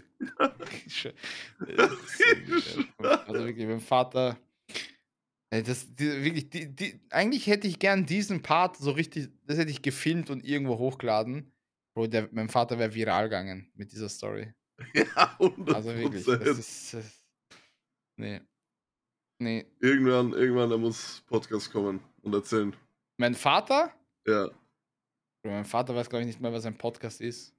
[2.99, 4.37] also wirklich, mein Vater
[5.63, 9.71] das, die, wirklich, die, die, eigentlich hätte ich gern diesen Part so richtig, das hätte
[9.71, 11.51] ich gefilmt und irgendwo hochgeladen.
[11.93, 14.53] Bro, der, mein Vater wäre viral gegangen mit dieser Story.
[14.93, 15.73] Ja, 100%.
[15.73, 17.23] Also wirklich, das ist, das,
[18.17, 18.41] nee.
[19.39, 19.65] Nee.
[19.79, 22.75] Irgendwann, irgendwann, da muss Podcast kommen und erzählen.
[23.17, 23.93] Mein Vater?
[24.27, 24.49] Ja.
[25.51, 27.53] Mein Vater weiß, glaube ich, nicht mehr, was ein Podcast ist.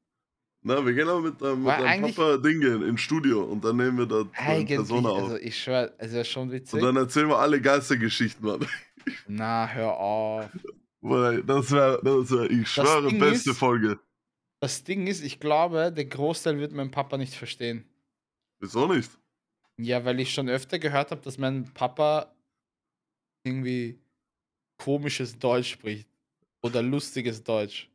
[0.63, 3.99] Na, wir gehen aber mit, äh, mit deinem Papa Dinge ins Studio und dann nehmen
[3.99, 5.23] wir da eine Person auf.
[5.23, 6.75] Also ich schwör, es ist schon witzig.
[6.75, 8.67] Und dann erzählen wir alle Geistergeschichten, Mann.
[9.29, 10.51] Na, hör auf.
[11.01, 14.01] Das wäre, das wär, ich schwöre, das beste ist, Folge.
[14.59, 17.85] Das Ding ist, ich glaube, der Großteil wird mein Papa nicht verstehen.
[18.59, 19.11] Wieso nicht?
[19.77, 22.35] Ja, weil ich schon öfter gehört habe, dass mein Papa
[23.45, 24.01] irgendwie
[24.79, 26.09] komisches Deutsch spricht.
[26.67, 27.89] Oder lustiges Deutsch.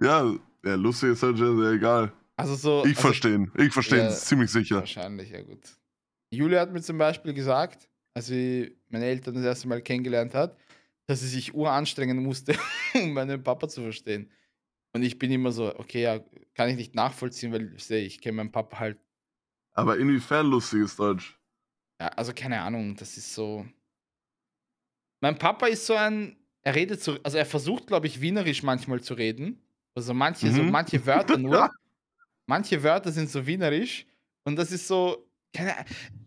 [0.00, 2.12] Ja, ja lustig ist halt sehr, sehr egal.
[2.36, 2.84] Also so.
[2.84, 4.76] Ich also, verstehe Ich verstehe ja, ziemlich sicher.
[4.76, 5.60] Wahrscheinlich, ja gut.
[6.30, 10.56] Julia hat mir zum Beispiel gesagt, als sie meine Eltern das erste Mal kennengelernt hat,
[11.06, 12.54] dass sie sich uranstrengen musste,
[12.94, 14.30] um meinen Papa zu verstehen.
[14.92, 16.20] Und ich bin immer so, okay, ja,
[16.54, 18.98] kann ich nicht nachvollziehen, weil ich sehe, ich kenne meinen Papa halt.
[19.72, 21.38] Aber inwiefern lustiges Deutsch?
[22.00, 23.66] Ja, also keine Ahnung, das ist so.
[25.20, 26.37] Mein Papa ist so ein,
[26.68, 29.58] er redet so, also er versucht, glaube ich, wienerisch manchmal zu reden.
[29.94, 30.54] Also manche, mhm.
[30.54, 31.70] so manche Wörter nur.
[32.46, 34.06] manche Wörter sind so wienerisch.
[34.44, 35.74] Und das ist so, keine,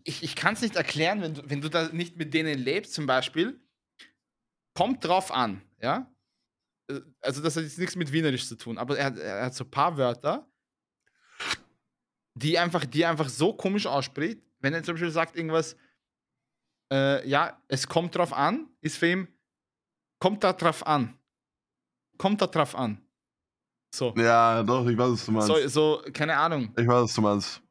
[0.02, 2.92] ich, ich kann es nicht erklären, wenn du, wenn du da nicht mit denen lebst,
[2.92, 3.60] zum Beispiel.
[4.74, 6.12] Kommt drauf an, ja?
[6.90, 9.62] Äh, also, das hat jetzt nichts mit Wienerisch zu tun, aber er, er hat so
[9.62, 10.50] ein paar Wörter,
[12.34, 14.42] die einfach, die einfach so komisch ausspricht.
[14.58, 15.76] Wenn er zum Beispiel sagt irgendwas,
[16.90, 19.28] äh, ja, es kommt drauf an, ist für ihn,
[20.22, 21.14] kommt da drauf an.
[22.16, 22.98] Kommt da drauf an.
[23.92, 24.14] So.
[24.16, 25.48] Ja, doch, ich weiß, was du meinst.
[25.48, 26.72] So, so keine Ahnung.
[26.78, 27.62] Ich weiß, was du meinst.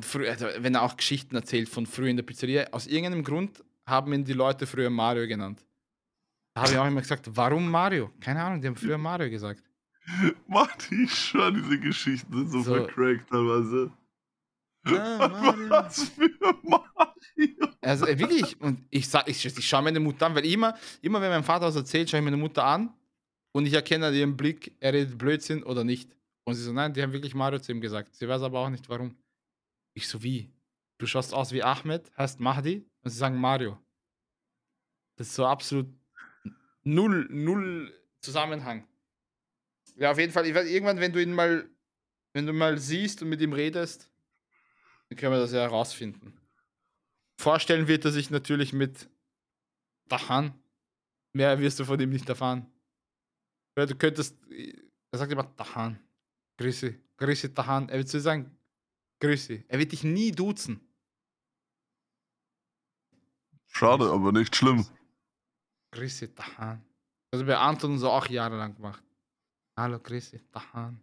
[0.00, 3.62] Früher, also wenn er auch Geschichten erzählt von früher in der Pizzeria, aus irgendeinem Grund
[3.86, 5.62] haben ihn die Leute früher Mario genannt.
[6.54, 8.10] Da habe ich auch immer gesagt, warum Mario?
[8.18, 9.62] Keine Ahnung, die haben früher Mario gesagt.
[10.46, 13.92] Martin, ich schon, diese Geschichten sind so, so vercrackt teilweise.
[14.86, 15.70] Mario.
[15.70, 16.30] Was für
[16.62, 17.72] Mario?
[17.80, 21.20] Also äh, wirklich, und ich sag, ich, ich schaue meine Mutter an, weil immer, immer
[21.20, 22.92] wenn mein Vater was erzählt, schaue ich meine Mutter an
[23.52, 26.10] und ich erkenne an ihrem Blick, er redet Blödsinn oder nicht.
[26.44, 28.14] Und sie so, nein, die haben wirklich Mario zu ihm gesagt.
[28.14, 29.16] Sie weiß aber auch nicht warum.
[29.94, 30.50] Ich so, wie?
[30.98, 33.78] Du schaust aus wie Ahmed, heißt Mahdi und sie sagen Mario.
[35.16, 35.88] Das ist so absolut
[36.82, 38.86] null, null Zusammenhang.
[39.96, 41.68] Ja, auf jeden Fall, ich werde irgendwann, wenn du ihn mal,
[42.32, 44.10] wenn du mal siehst und mit ihm redest,
[45.08, 46.38] dann können wir das ja herausfinden.
[47.40, 49.08] Vorstellen wird er sich natürlich mit
[50.08, 50.54] Dahan.
[51.32, 52.66] Mehr wirst du von ihm nicht erfahren.
[53.74, 54.36] Du könntest,
[55.10, 55.98] er sagt immer Dahan.
[56.58, 57.88] Grüße, Grüße Dahan.
[57.88, 58.56] Er wird zu sagen,
[59.20, 59.64] Grüße.
[59.68, 60.80] Er wird dich nie duzen.
[63.66, 64.86] Schade, aber nicht schlimm.
[65.92, 66.82] Grüße, Dahan.
[67.30, 69.02] Das hat bei Anton so auch jahrelang gemacht.
[69.76, 71.02] Hallo, Grüße, Dahan.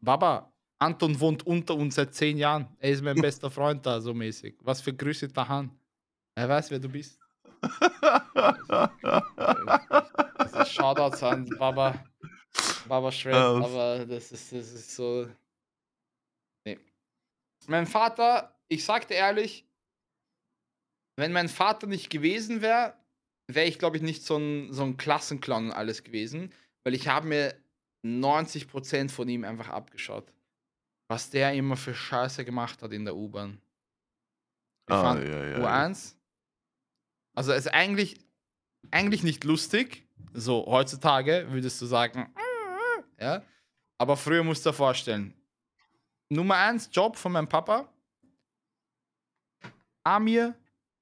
[0.00, 0.51] Baba,
[0.82, 2.66] Anton wohnt unter uns seit zehn Jahren.
[2.80, 4.56] Er ist mein bester Freund da, so mäßig.
[4.62, 5.70] Was für Grüße, Dahan.
[6.34, 7.18] Er weiß, wer du bist.
[10.52, 12.04] ist Shoutouts an Baba.
[12.88, 15.28] Baba Shred, aber das ist, das ist so.
[17.68, 19.64] Mein Vater, ich sagte ehrlich,
[21.16, 22.94] wenn mein Vater nicht gewesen wäre,
[23.46, 26.52] wäre ich, glaube ich, nicht so ein, so ein Klassenclown und alles gewesen,
[26.82, 27.54] weil ich habe mir
[28.04, 30.32] 90% von ihm einfach abgeschaut.
[31.12, 33.60] Was der immer für Scheiße gemacht hat in der U-Bahn.
[34.88, 36.14] Ich ah, fand ja, ja, U1,
[37.34, 38.16] also es ist eigentlich,
[38.90, 42.34] eigentlich nicht lustig, so heutzutage würdest du sagen,
[43.20, 43.42] ja,
[43.98, 45.34] aber früher musst du dir vorstellen,
[46.30, 47.92] Nummer eins Job von meinem Papa.
[50.04, 50.54] Amir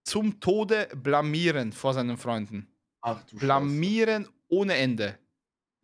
[0.03, 2.67] zum Tode blamieren vor seinen Freunden.
[3.01, 4.37] Ach Blamieren Scheiße.
[4.49, 5.17] ohne Ende.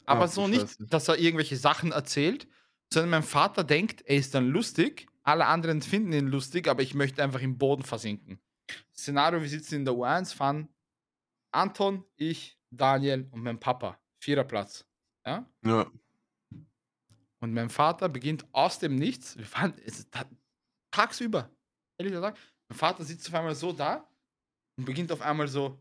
[0.04, 2.48] Aber Ach, so nicht, dass er irgendwelche Sachen erzählt,
[2.92, 5.06] sondern mein Vater denkt, er ist dann lustig.
[5.22, 8.38] Alle anderen finden ihn lustig, aber ich möchte einfach im Boden versinken.
[8.94, 10.68] Szenario: Wir sitzen in der U1, fahren
[11.52, 13.98] Anton, ich, Daniel und mein Papa.
[14.18, 14.86] Viererplatz.
[15.24, 15.48] Ja?
[15.64, 15.90] Ja.
[17.40, 20.08] Und mein Vater beginnt aus dem Nichts, wir fahren es
[20.90, 21.50] tagsüber,
[21.98, 24.08] ehrlich gesagt, mein Vater sitzt auf einmal so da
[24.76, 25.78] und beginnt auf einmal so.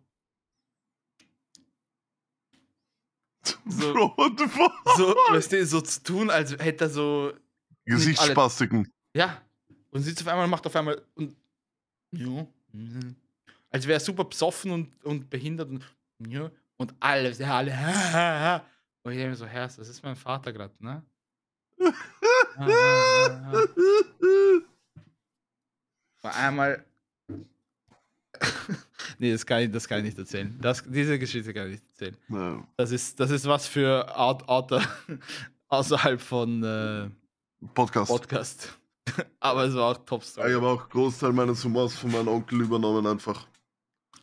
[3.66, 4.14] So,
[4.98, 7.34] so, weißt du, so zu tun, als hätte er so.
[7.86, 8.92] Gesichtsspastiken.
[9.16, 9.42] Ja.
[9.92, 11.02] Und sitzt auf einmal, macht auf einmal.
[11.16, 11.36] Und,
[12.12, 12.48] ja.
[13.70, 15.84] Als wäre er super besoffen und, und behindert und.
[16.28, 16.50] Ja.
[16.78, 18.62] Und alle, alle.
[19.04, 21.04] Und ich denke mir so, Herr, das ist mein Vater gerade, ne?
[26.22, 26.84] War einmal.
[29.20, 30.58] nee, das kann, ich, das kann ich nicht erzählen.
[30.62, 32.18] Das, diese Geschichte kann ich nicht erzählen.
[32.28, 32.68] No.
[32.78, 34.82] Das, ist, das ist was für Autor
[35.68, 37.10] außerhalb von äh,
[37.74, 38.12] Podcast.
[38.12, 38.78] Podcast.
[39.40, 40.50] aber es war auch top Story.
[40.50, 43.48] Ich habe auch Großteil meines Humors von meinem Onkel übernommen, einfach.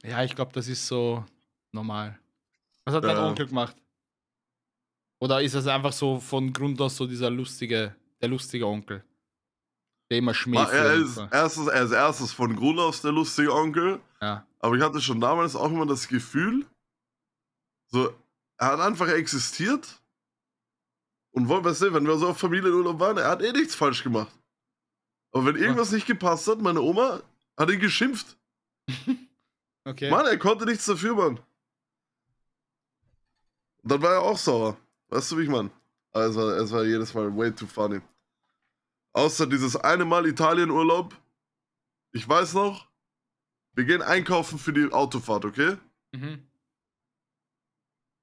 [0.03, 1.25] Ja, ich glaube, das ist so
[1.71, 2.19] normal.
[2.85, 3.15] Was hat ja.
[3.15, 3.77] dein Onkel gemacht?
[5.21, 9.05] Oder ist es einfach so von Grund aus so dieser lustige, der lustige Onkel?
[10.11, 10.69] Der immer schmäht.
[10.69, 14.01] Er ist, erstes, er ist erstes von Grund aus der lustige Onkel.
[14.21, 14.45] Ja.
[14.63, 16.65] Aber ich hatte schon damals auch immer das Gefühl,
[17.89, 18.15] so,
[18.57, 20.01] er hat einfach existiert.
[21.33, 24.03] Und wollen wir sehen, wenn wir so auf Familienurlaub waren, er hat eh nichts falsch
[24.03, 24.33] gemacht.
[25.33, 27.23] Aber wenn irgendwas nicht gepasst hat, meine Oma
[27.57, 28.37] hat ihn geschimpft.
[29.85, 30.11] okay.
[30.11, 31.41] Mann, er konnte nichts dafür, Mann.
[33.83, 34.77] Und dann war er auch sauer.
[35.09, 35.71] Weißt du, wie ich meine?
[36.13, 38.01] Also, es war jedes Mal way too funny.
[39.15, 41.17] Außer dieses eine Mal Italienurlaub.
[42.13, 42.92] Ich weiß noch,
[43.75, 45.77] wir gehen einkaufen für die Autofahrt, okay?
[46.13, 46.43] Mhm.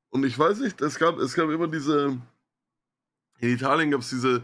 [0.10, 2.20] Und ich weiß nicht, es gab, es gab immer diese.
[3.39, 4.43] In Italien gab es diese,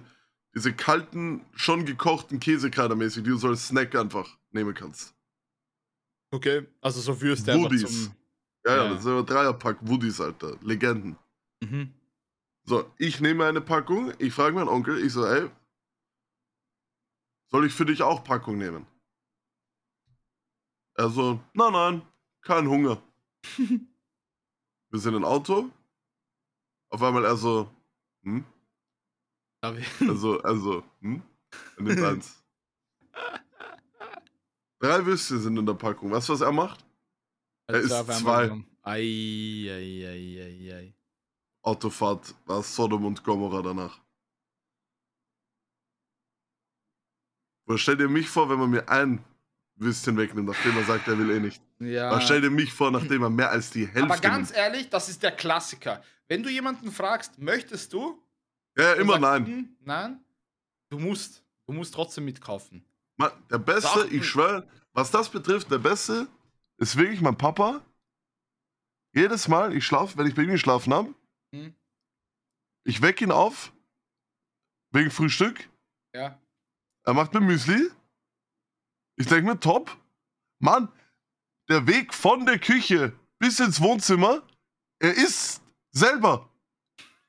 [0.54, 5.14] diese kalten, schon gekochten Käsekader-mäßig, die du so als Snack einfach nehmen kannst.
[6.32, 8.06] Okay, also so Würste Woodies.
[8.06, 8.16] Zum,
[8.66, 10.58] ja, ja, ja, das ist ein Dreierpack Woodies, Alter.
[10.62, 11.18] Legenden.
[11.62, 11.94] Mhm.
[12.64, 15.50] So, ich nehme eine Packung, ich frage meinen Onkel, ich so, ey,
[17.52, 18.88] soll ich für dich auch Packung nehmen?
[20.96, 22.02] Er so, nein, nein,
[22.42, 23.02] kein Hunger.
[24.90, 25.70] Wir sind im Auto.
[26.90, 27.70] Auf einmal er so,
[28.24, 28.46] hm?
[29.62, 31.22] Also, also, hm?
[31.78, 32.44] Er nimmt eins.
[34.80, 36.12] Drei Würstchen sind in der Packung.
[36.12, 36.86] Weißt du, was er macht?
[37.68, 37.90] Er ist
[38.20, 38.64] zwei.
[38.84, 39.02] Ei,
[39.68, 40.96] ei, ei, ei, ei.
[41.64, 44.00] Autofahrt war Sodom und Gomorra danach.
[47.68, 49.26] Oder stell dir mich vor, wenn man mir ein
[49.78, 51.62] Würstchen wegnimmt, nachdem er sagt, er will eh nicht.
[51.80, 52.10] Ja.
[52.10, 54.60] Aber stell dir mich vor, nachdem er mehr als die Hälfte Aber ganz nimmt.
[54.60, 56.02] ehrlich, das ist der Klassiker.
[56.28, 58.22] Wenn du jemanden fragst, möchtest du?
[58.78, 59.46] Ja, immer sagt, nein.
[59.46, 60.20] Hm, nein,
[60.90, 61.44] du musst.
[61.68, 62.86] Du musst trotzdem mitkaufen.
[63.18, 66.28] Man, der Beste, Sag, ich schwöre, was das betrifft, der Beste
[66.78, 67.84] ist wirklich mein Papa.
[69.14, 71.14] Jedes Mal, ich schlafe, wenn ich bei ihm geschlafen habe,
[71.52, 71.74] hm?
[72.84, 73.74] ich wecke ihn auf,
[74.92, 75.70] wegen Frühstück.
[76.14, 76.40] Ja.
[77.04, 77.90] Er macht mir Müsli.
[79.18, 79.96] Ich denke mir, top.
[80.60, 80.90] Mann,
[81.70, 84.42] der Weg von der Küche bis ins Wohnzimmer,
[85.00, 85.62] er ist
[85.92, 86.50] selber.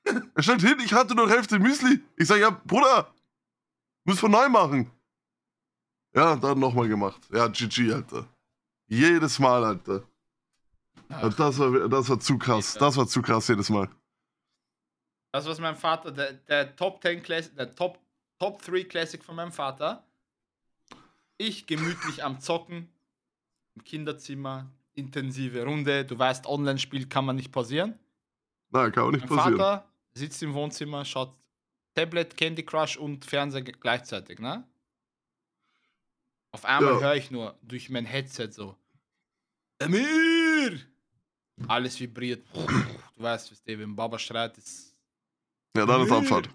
[0.05, 2.03] er stand hin, ich hatte nur Hälfte Müsli.
[2.16, 3.12] Ich sage, ja, Bruder,
[4.05, 4.91] muss von neu machen.
[6.14, 7.20] Ja, dann nochmal gemacht.
[7.30, 8.26] Ja, GG, Alter.
[8.89, 10.03] Jedes Mal, Alter.
[11.09, 12.74] Ach, das, war, das war zu krass.
[12.74, 13.89] Das war zu krass jedes Mal.
[15.32, 17.99] Das, was mein Vater, der, der Top 10 Classic, der Top,
[18.39, 20.03] Top 3 Classic von meinem Vater.
[21.39, 22.89] Ich gemütlich am Zocken,
[23.74, 26.05] im Kinderzimmer, intensive Runde.
[26.05, 27.99] Du weißt, Online-Spiel kann man nicht pausieren.
[28.70, 29.59] Nein, kann auch nicht mein pausieren.
[29.59, 31.37] Vater sitzt im Wohnzimmer, schaut
[31.95, 34.66] Tablet, Candy Crush und Fernseher gleichzeitig, ne?
[36.53, 37.01] Auf einmal ja.
[37.01, 38.76] höre ich nur durch mein Headset so:
[39.78, 40.80] Amir!
[41.68, 42.47] Alles vibriert.
[42.55, 44.95] Du weißt, was der, wenn Baba schreit, ist.
[45.76, 46.49] Ja, dann ist Abfahrt.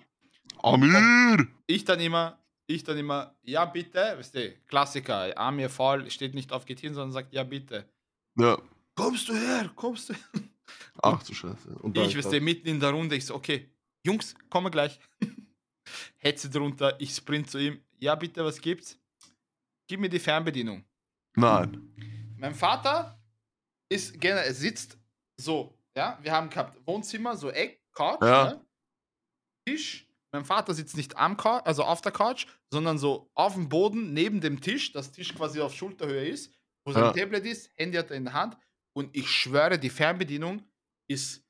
[0.62, 1.48] Amir!
[1.68, 2.41] Ich dann immer,
[2.76, 6.94] ich dann immer, ja bitte, weißt du, Klassiker, Amir faul, steht nicht auf geht hin,
[6.94, 7.90] sondern sagt, ja bitte.
[8.38, 8.58] Ja.
[8.96, 10.24] Kommst du her, kommst du her.
[11.02, 11.70] Ach du Scheiße.
[11.82, 13.70] Und ich, weißt du, mitten in der Runde, ich so, okay,
[14.06, 15.00] Jungs, komme gleich.
[16.18, 19.00] Hetze drunter, ich sprint zu ihm, ja bitte, was gibt's?
[19.88, 20.84] Gib mir die Fernbedienung.
[21.36, 21.94] Nein.
[22.38, 23.20] Mein Vater
[23.90, 24.98] ist gerne, er sitzt
[25.38, 28.52] so, ja, wir haben gehabt Wohnzimmer, so Eck, Couch, ja.
[28.52, 28.66] ne?
[29.66, 33.70] Tisch, mein Vater sitzt nicht am Couch, also auf der Couch, sondern so auf dem
[33.70, 36.54] Boden neben dem Tisch, das Tisch quasi auf Schulterhöhe ist,
[36.86, 37.12] wo sein ja.
[37.12, 38.58] Tablet ist, Handy hat er in der Hand
[38.94, 40.64] und ich schwöre, die Fernbedienung
[41.10, 41.44] ist,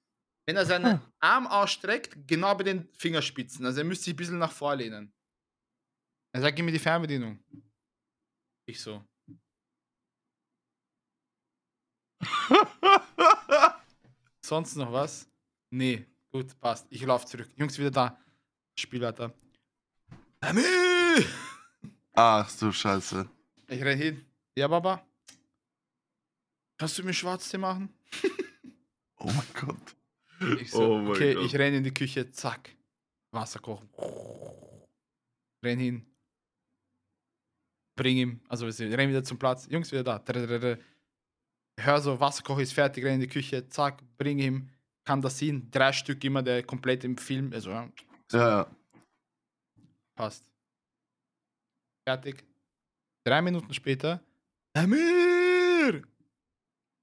[0.47, 3.65] wenn er seinen Arm ausstreckt, genau bei den Fingerspitzen.
[3.65, 5.13] Also er müsste sich ein bisschen nach vorlehnen.
[6.33, 7.39] Er sagt, gib mir die Fernbedienung.
[8.65, 9.03] Ich so.
[14.45, 15.29] Sonst noch was?
[15.69, 16.87] Nee, gut, passt.
[16.89, 17.49] Ich laufe zurück.
[17.55, 18.19] Jungs, wieder da.
[18.81, 19.33] Spielleiter.
[20.41, 20.61] Ami!
[22.13, 23.29] Ach du Scheiße.
[23.67, 24.25] Ich renn hin.
[24.55, 25.05] Ja, Baba.
[26.77, 27.93] Kannst du mir Schwarztee machen?
[29.19, 29.95] oh mein Gott.
[30.59, 31.45] Ich so, oh okay, Gott.
[31.45, 32.75] ich renn in die Küche, zack.
[33.31, 33.87] Wasser kochen.
[35.63, 36.05] Renn hin.
[37.95, 39.67] Bring ihm, also wir rennen wieder zum Platz.
[39.69, 40.77] Jungs, wieder da.
[41.79, 44.69] Hör so, Wasserkocher ist fertig, renn in die Küche, zack, bring ihm.
[45.05, 45.69] Kann das sehen?
[45.71, 47.89] Drei Stück immer, der komplett im Film, also ja,
[48.33, 48.67] ja.
[50.15, 50.43] Passt.
[52.07, 52.43] Fertig.
[53.23, 54.21] Drei Minuten später.
[54.73, 56.03] Amir!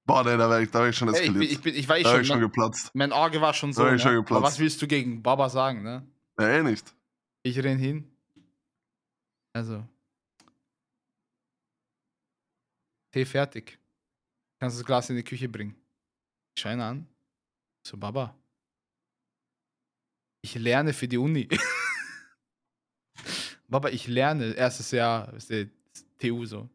[0.05, 1.35] Boah, nee, da wäre ich, wär ich schon eskaliert.
[1.35, 2.89] Hey, ich, bin, ich, ich war eh da schon, schon geplatzt.
[2.93, 3.83] Mein Auge war schon so.
[3.83, 3.99] Da ne?
[3.99, 4.37] schon geplatzt.
[4.37, 6.05] Aber was willst du gegen Baba sagen, ne?
[6.39, 6.95] Ja, eh nicht.
[7.43, 8.11] Ich renn hin.
[9.53, 9.85] Also.
[13.11, 13.77] Tee fertig.
[14.59, 15.75] Kannst das Glas in die Küche bringen.
[16.55, 17.07] Ich schaue ihn an.
[17.85, 18.35] So, Baba.
[20.41, 21.49] Ich lerne für die Uni.
[23.67, 24.53] Baba, ich lerne.
[24.53, 25.67] Erstes Jahr, ist der
[26.17, 26.69] TU so.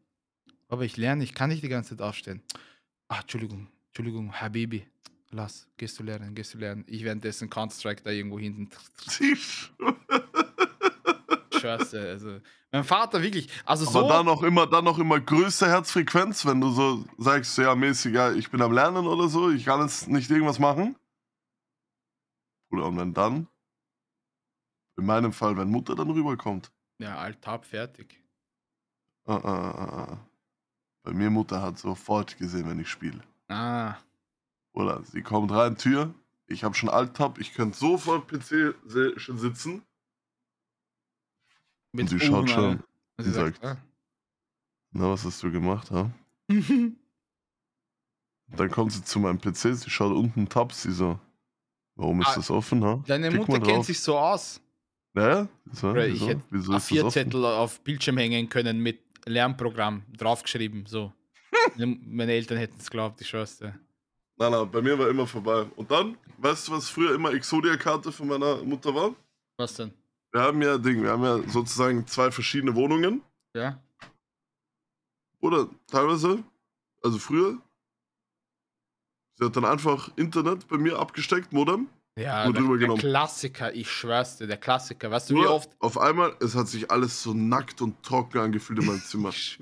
[0.67, 2.41] Baba, ich lerne, ich kann nicht die ganze Zeit aufstehen.
[3.07, 4.87] Ach, Entschuldigung, Entschuldigung, Habibi.
[5.31, 6.85] Lass, gehst du lernen, gehst du lernen.
[6.87, 8.69] Ich währenddessen Counter-Strike da irgendwo hinten.
[11.59, 12.39] Scheiße, also.
[12.71, 14.09] Mein Vater wirklich, also Aber so.
[14.09, 18.31] dann noch immer, dann noch immer größte Herzfrequenz, wenn du so sagst, ja, mäßig, ja,
[18.33, 20.95] ich bin am Lernen oder so, ich kann jetzt nicht irgendwas machen.
[22.71, 23.47] Oder und wenn dann
[24.97, 26.71] In meinem Fall, wenn Mutter dann rüberkommt.
[26.99, 28.21] Ja, Altab fertig.
[29.25, 30.17] Ah, ah, ah, ah.
[31.03, 33.21] Bei mir Mutter hat sofort gesehen, wenn ich spiele.
[33.47, 33.95] Ah.
[34.73, 36.13] Oder sie kommt rein, Tür.
[36.47, 38.75] Ich habe schon Alt-Tab, ich könnte sofort PC
[39.17, 39.83] schon sitzen.
[41.91, 42.83] Mit und sie schaut schon.
[43.17, 43.77] Sie sagt, sagt ah.
[44.91, 46.11] na, was hast du gemacht, ha?
[48.47, 51.19] Dann kommt sie zu meinem PC, sie schaut unten Tab, sie so,
[51.95, 53.01] warum ist ah, das offen, ha?
[53.07, 54.61] Deine Klick Mutter kennt sich so aus.
[55.15, 55.47] Ja?
[55.71, 61.13] So, ich hätte Wieso A4-Zettel auf Bildschirm hängen können mit Lernprogramm draufgeschrieben, so.
[61.77, 63.79] Meine Eltern hätten es geglaubt, ich schwör's dir.
[64.37, 65.65] Nein, nein, bei mir war immer vorbei.
[65.75, 69.15] Und dann, weißt du, was früher immer Exodia-Karte von meiner Mutter war?
[69.57, 69.93] Was denn?
[70.31, 73.21] Wir haben ja Ding, wir haben ja sozusagen zwei verschiedene Wohnungen.
[73.55, 73.81] Ja.
[75.39, 76.43] Oder teilweise,
[77.01, 77.57] also früher.
[79.37, 81.87] Sie hat dann einfach Internet bei mir abgesteckt, Modem.
[82.17, 85.11] Ja, der, der Klassiker, ich schwör's dir, der Klassiker.
[85.11, 85.69] Weißt du, wie oft.
[85.79, 89.29] Auf einmal, es hat sich alles so nackt und trocken angefühlt in meinem Zimmer.
[89.29, 89.59] ich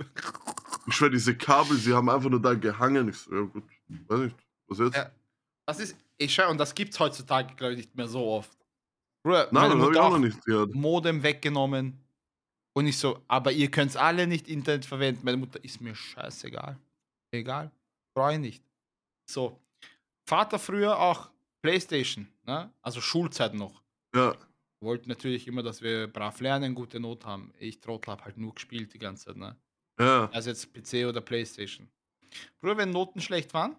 [0.90, 3.10] schwör, diese Kabel, sie haben einfach nur da gehangen.
[3.10, 3.64] Ich so, ja gut,
[4.08, 4.36] weiß nicht.
[4.68, 4.96] Was jetzt?
[4.96, 5.12] Ja,
[5.66, 8.56] das ist, ich schau, und das gibt's heutzutage, glaube ich, nicht mehr so oft.
[9.24, 10.76] Bruder, Nein, das habe ich auch noch nicht gehört.
[10.76, 12.00] Modem weggenommen.
[12.76, 15.22] Und ich so, aber ihr könnt alle nicht Internet verwenden.
[15.24, 16.78] Meine Mutter ist mir scheißegal.
[17.32, 17.72] Egal.
[18.16, 18.64] Brauche ich nicht.
[19.30, 19.60] So.
[20.28, 21.33] Vater früher auch
[21.64, 22.72] Playstation, ne?
[22.82, 23.82] Also Schulzeit noch.
[24.14, 24.36] Ja.
[24.82, 27.54] Wollten natürlich immer, dass wir brav lernen, gute Not haben.
[27.58, 29.58] Ich Trottel hab halt nur gespielt die ganze Zeit, ne?
[29.98, 30.30] Ja.
[30.34, 31.90] Also jetzt PC oder Playstation.
[32.60, 33.78] Früher, wenn Noten schlecht waren,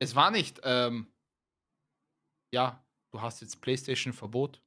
[0.00, 1.06] es war nicht, ähm,
[2.52, 4.60] ja, du hast jetzt PlayStation-Verbot.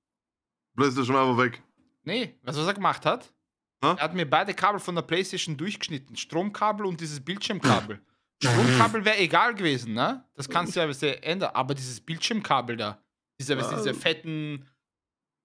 [0.78, 1.62] PlayStation war aber weg.
[2.04, 3.34] Nee, weißt du, was er gemacht hat?
[3.84, 3.96] Ha?
[3.96, 6.16] Er hat mir beide Kabel von der PlayStation durchgeschnitten.
[6.16, 8.02] Stromkabel und dieses Bildschirmkabel.
[8.44, 10.26] Stromkabel wäre egal gewesen, ne?
[10.34, 11.52] Das kannst du ja ändern.
[11.54, 13.04] Aber dieses Bildschirmkabel da,
[13.40, 13.76] diese, ja.
[13.76, 14.68] diese fetten,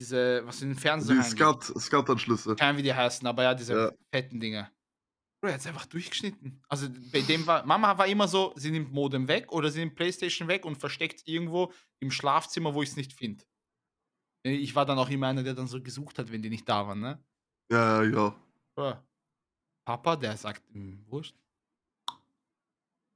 [0.00, 1.22] diese, was in den Fernsehen.
[1.22, 2.56] Die Skat-Anschlüsse.
[2.56, 3.92] Keine wie die heißen, aber ja, diese ja.
[4.12, 4.70] fetten Dinger.
[5.40, 6.62] Bro, er hat einfach durchgeschnitten.
[6.68, 9.94] Also bei dem war, Mama war immer so, sie nimmt Modem weg oder sie nimmt
[9.94, 13.44] Playstation weg und versteckt es irgendwo im Schlafzimmer, wo ich es nicht finde.
[14.44, 16.68] Äh, ich war dann auch immer einer, der dann so gesucht hat, wenn die nicht
[16.68, 17.24] da waren, ne?
[17.70, 18.34] Ja, ja.
[18.74, 18.98] Bro.
[19.86, 21.34] Papa, der sagt, hm, wurscht.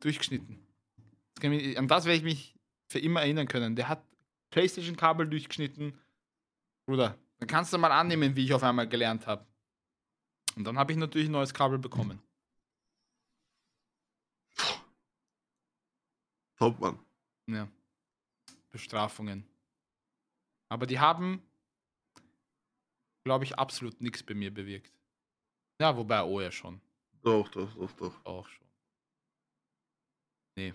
[0.04, 0.58] Durchgeschnitten.
[1.36, 2.54] Das mich, an das werde ich mich
[2.88, 3.74] für immer erinnern können.
[3.74, 4.04] Der hat
[4.50, 5.98] Playstation-Kabel durchgeschnitten.
[6.86, 9.46] Bruder, dann kannst du mal annehmen, wie ich auf einmal gelernt habe.
[10.56, 12.22] Und dann habe ich natürlich ein neues Kabel bekommen.
[16.58, 16.98] Top, Mann.
[17.46, 17.66] Ja.
[18.70, 19.46] Bestrafungen.
[20.68, 21.42] Aber die haben,
[23.24, 24.92] glaube ich, absolut nichts bei mir bewirkt.
[25.80, 26.80] Ja, wobei, oh ja schon.
[27.22, 28.24] Doch, doch, doch, doch.
[28.26, 28.66] Auch schon.
[30.56, 30.74] Nee.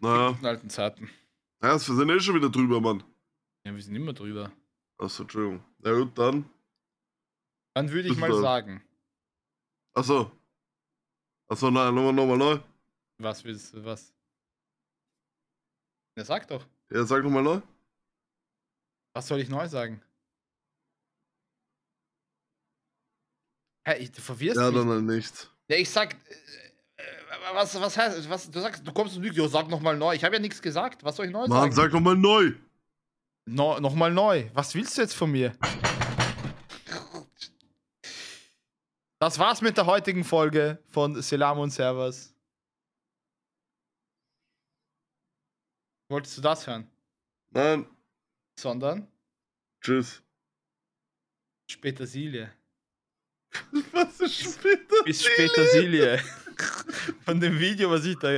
[0.00, 0.36] Naja.
[0.38, 1.10] In alten Zeiten.
[1.62, 3.02] Ja, wir sind eh schon wieder drüber, Mann.
[3.64, 4.52] Ja, wir sind immer drüber.
[4.98, 5.64] Achso, Entschuldigung.
[5.78, 6.48] Na gut, dann.
[7.74, 8.42] Dann würde ich mal dann.
[8.42, 8.84] sagen.
[9.94, 10.30] Achso.
[11.48, 12.60] Achso, nein, nochmal, nochmal neu.
[13.18, 14.12] Was willst du, was?
[16.16, 16.66] Ja, sag doch.
[16.90, 17.60] Ja, sag nochmal neu.
[19.14, 20.02] Was soll ich neu sagen?
[23.86, 24.74] Hä, ich, du verwirrst ja, mich.
[24.74, 25.50] Ja, dann halt nichts.
[25.68, 26.16] Ja, ich sag.
[27.54, 28.30] Was, was heißt.
[28.30, 29.38] Was, du sagst, du kommst und lügst.
[29.50, 30.14] Sag nochmal neu.
[30.14, 31.02] Ich habe ja nichts gesagt.
[31.04, 31.60] Was soll ich neu Mann, sagen?
[31.60, 32.52] Mann, sag nochmal neu.
[33.46, 34.48] No, nochmal neu.
[34.54, 35.52] Was willst du jetzt von mir?
[39.18, 42.34] Das war's mit der heutigen Folge von Selam und Servers.
[46.10, 46.90] Wolltest du das hören?
[47.50, 47.86] Nein.
[48.58, 49.08] Sondern?
[49.80, 50.22] Tschüss.
[51.70, 52.52] Spätersilie.
[53.92, 55.04] Was ist Spätersilie?
[55.04, 56.20] Bis Spätersilie.
[57.24, 58.28] Von dem Video, was ich da.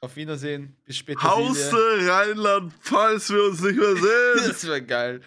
[0.00, 0.76] Auf Wiedersehen.
[0.84, 1.22] Bis später.
[1.22, 1.72] Hause
[2.08, 4.48] Rheinland, falls wir uns nicht mehr sehen.
[4.48, 5.20] das wäre geil.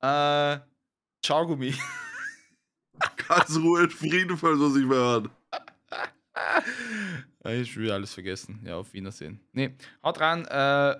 [0.00, 0.58] Äh,
[1.24, 1.74] Ciao, Gummi.
[3.16, 5.30] Karlsruhe in Frieden, falls wir sich mehr hören.
[7.44, 8.60] Ich will alles vergessen.
[8.64, 9.40] Ja, auf Wiedersehen.
[9.52, 10.44] Nee, haut rein.
[10.46, 10.96] Äh,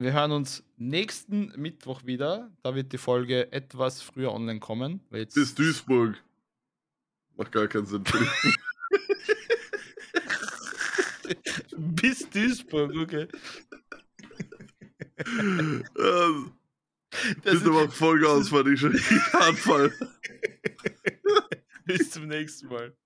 [0.00, 2.50] wir hören uns nächsten Mittwoch wieder.
[2.62, 5.00] Da wird die Folge etwas früher online kommen.
[5.10, 6.16] Bis Duisburg.
[7.36, 8.04] Macht gar keinen Sinn.
[11.78, 13.28] Bis Duisburg, okay.
[15.26, 16.52] Ähm,
[17.42, 18.94] das ist aber Folge aus, weil ich schon
[19.32, 19.92] Anfall.
[21.84, 22.96] Bis zum nächsten Mal.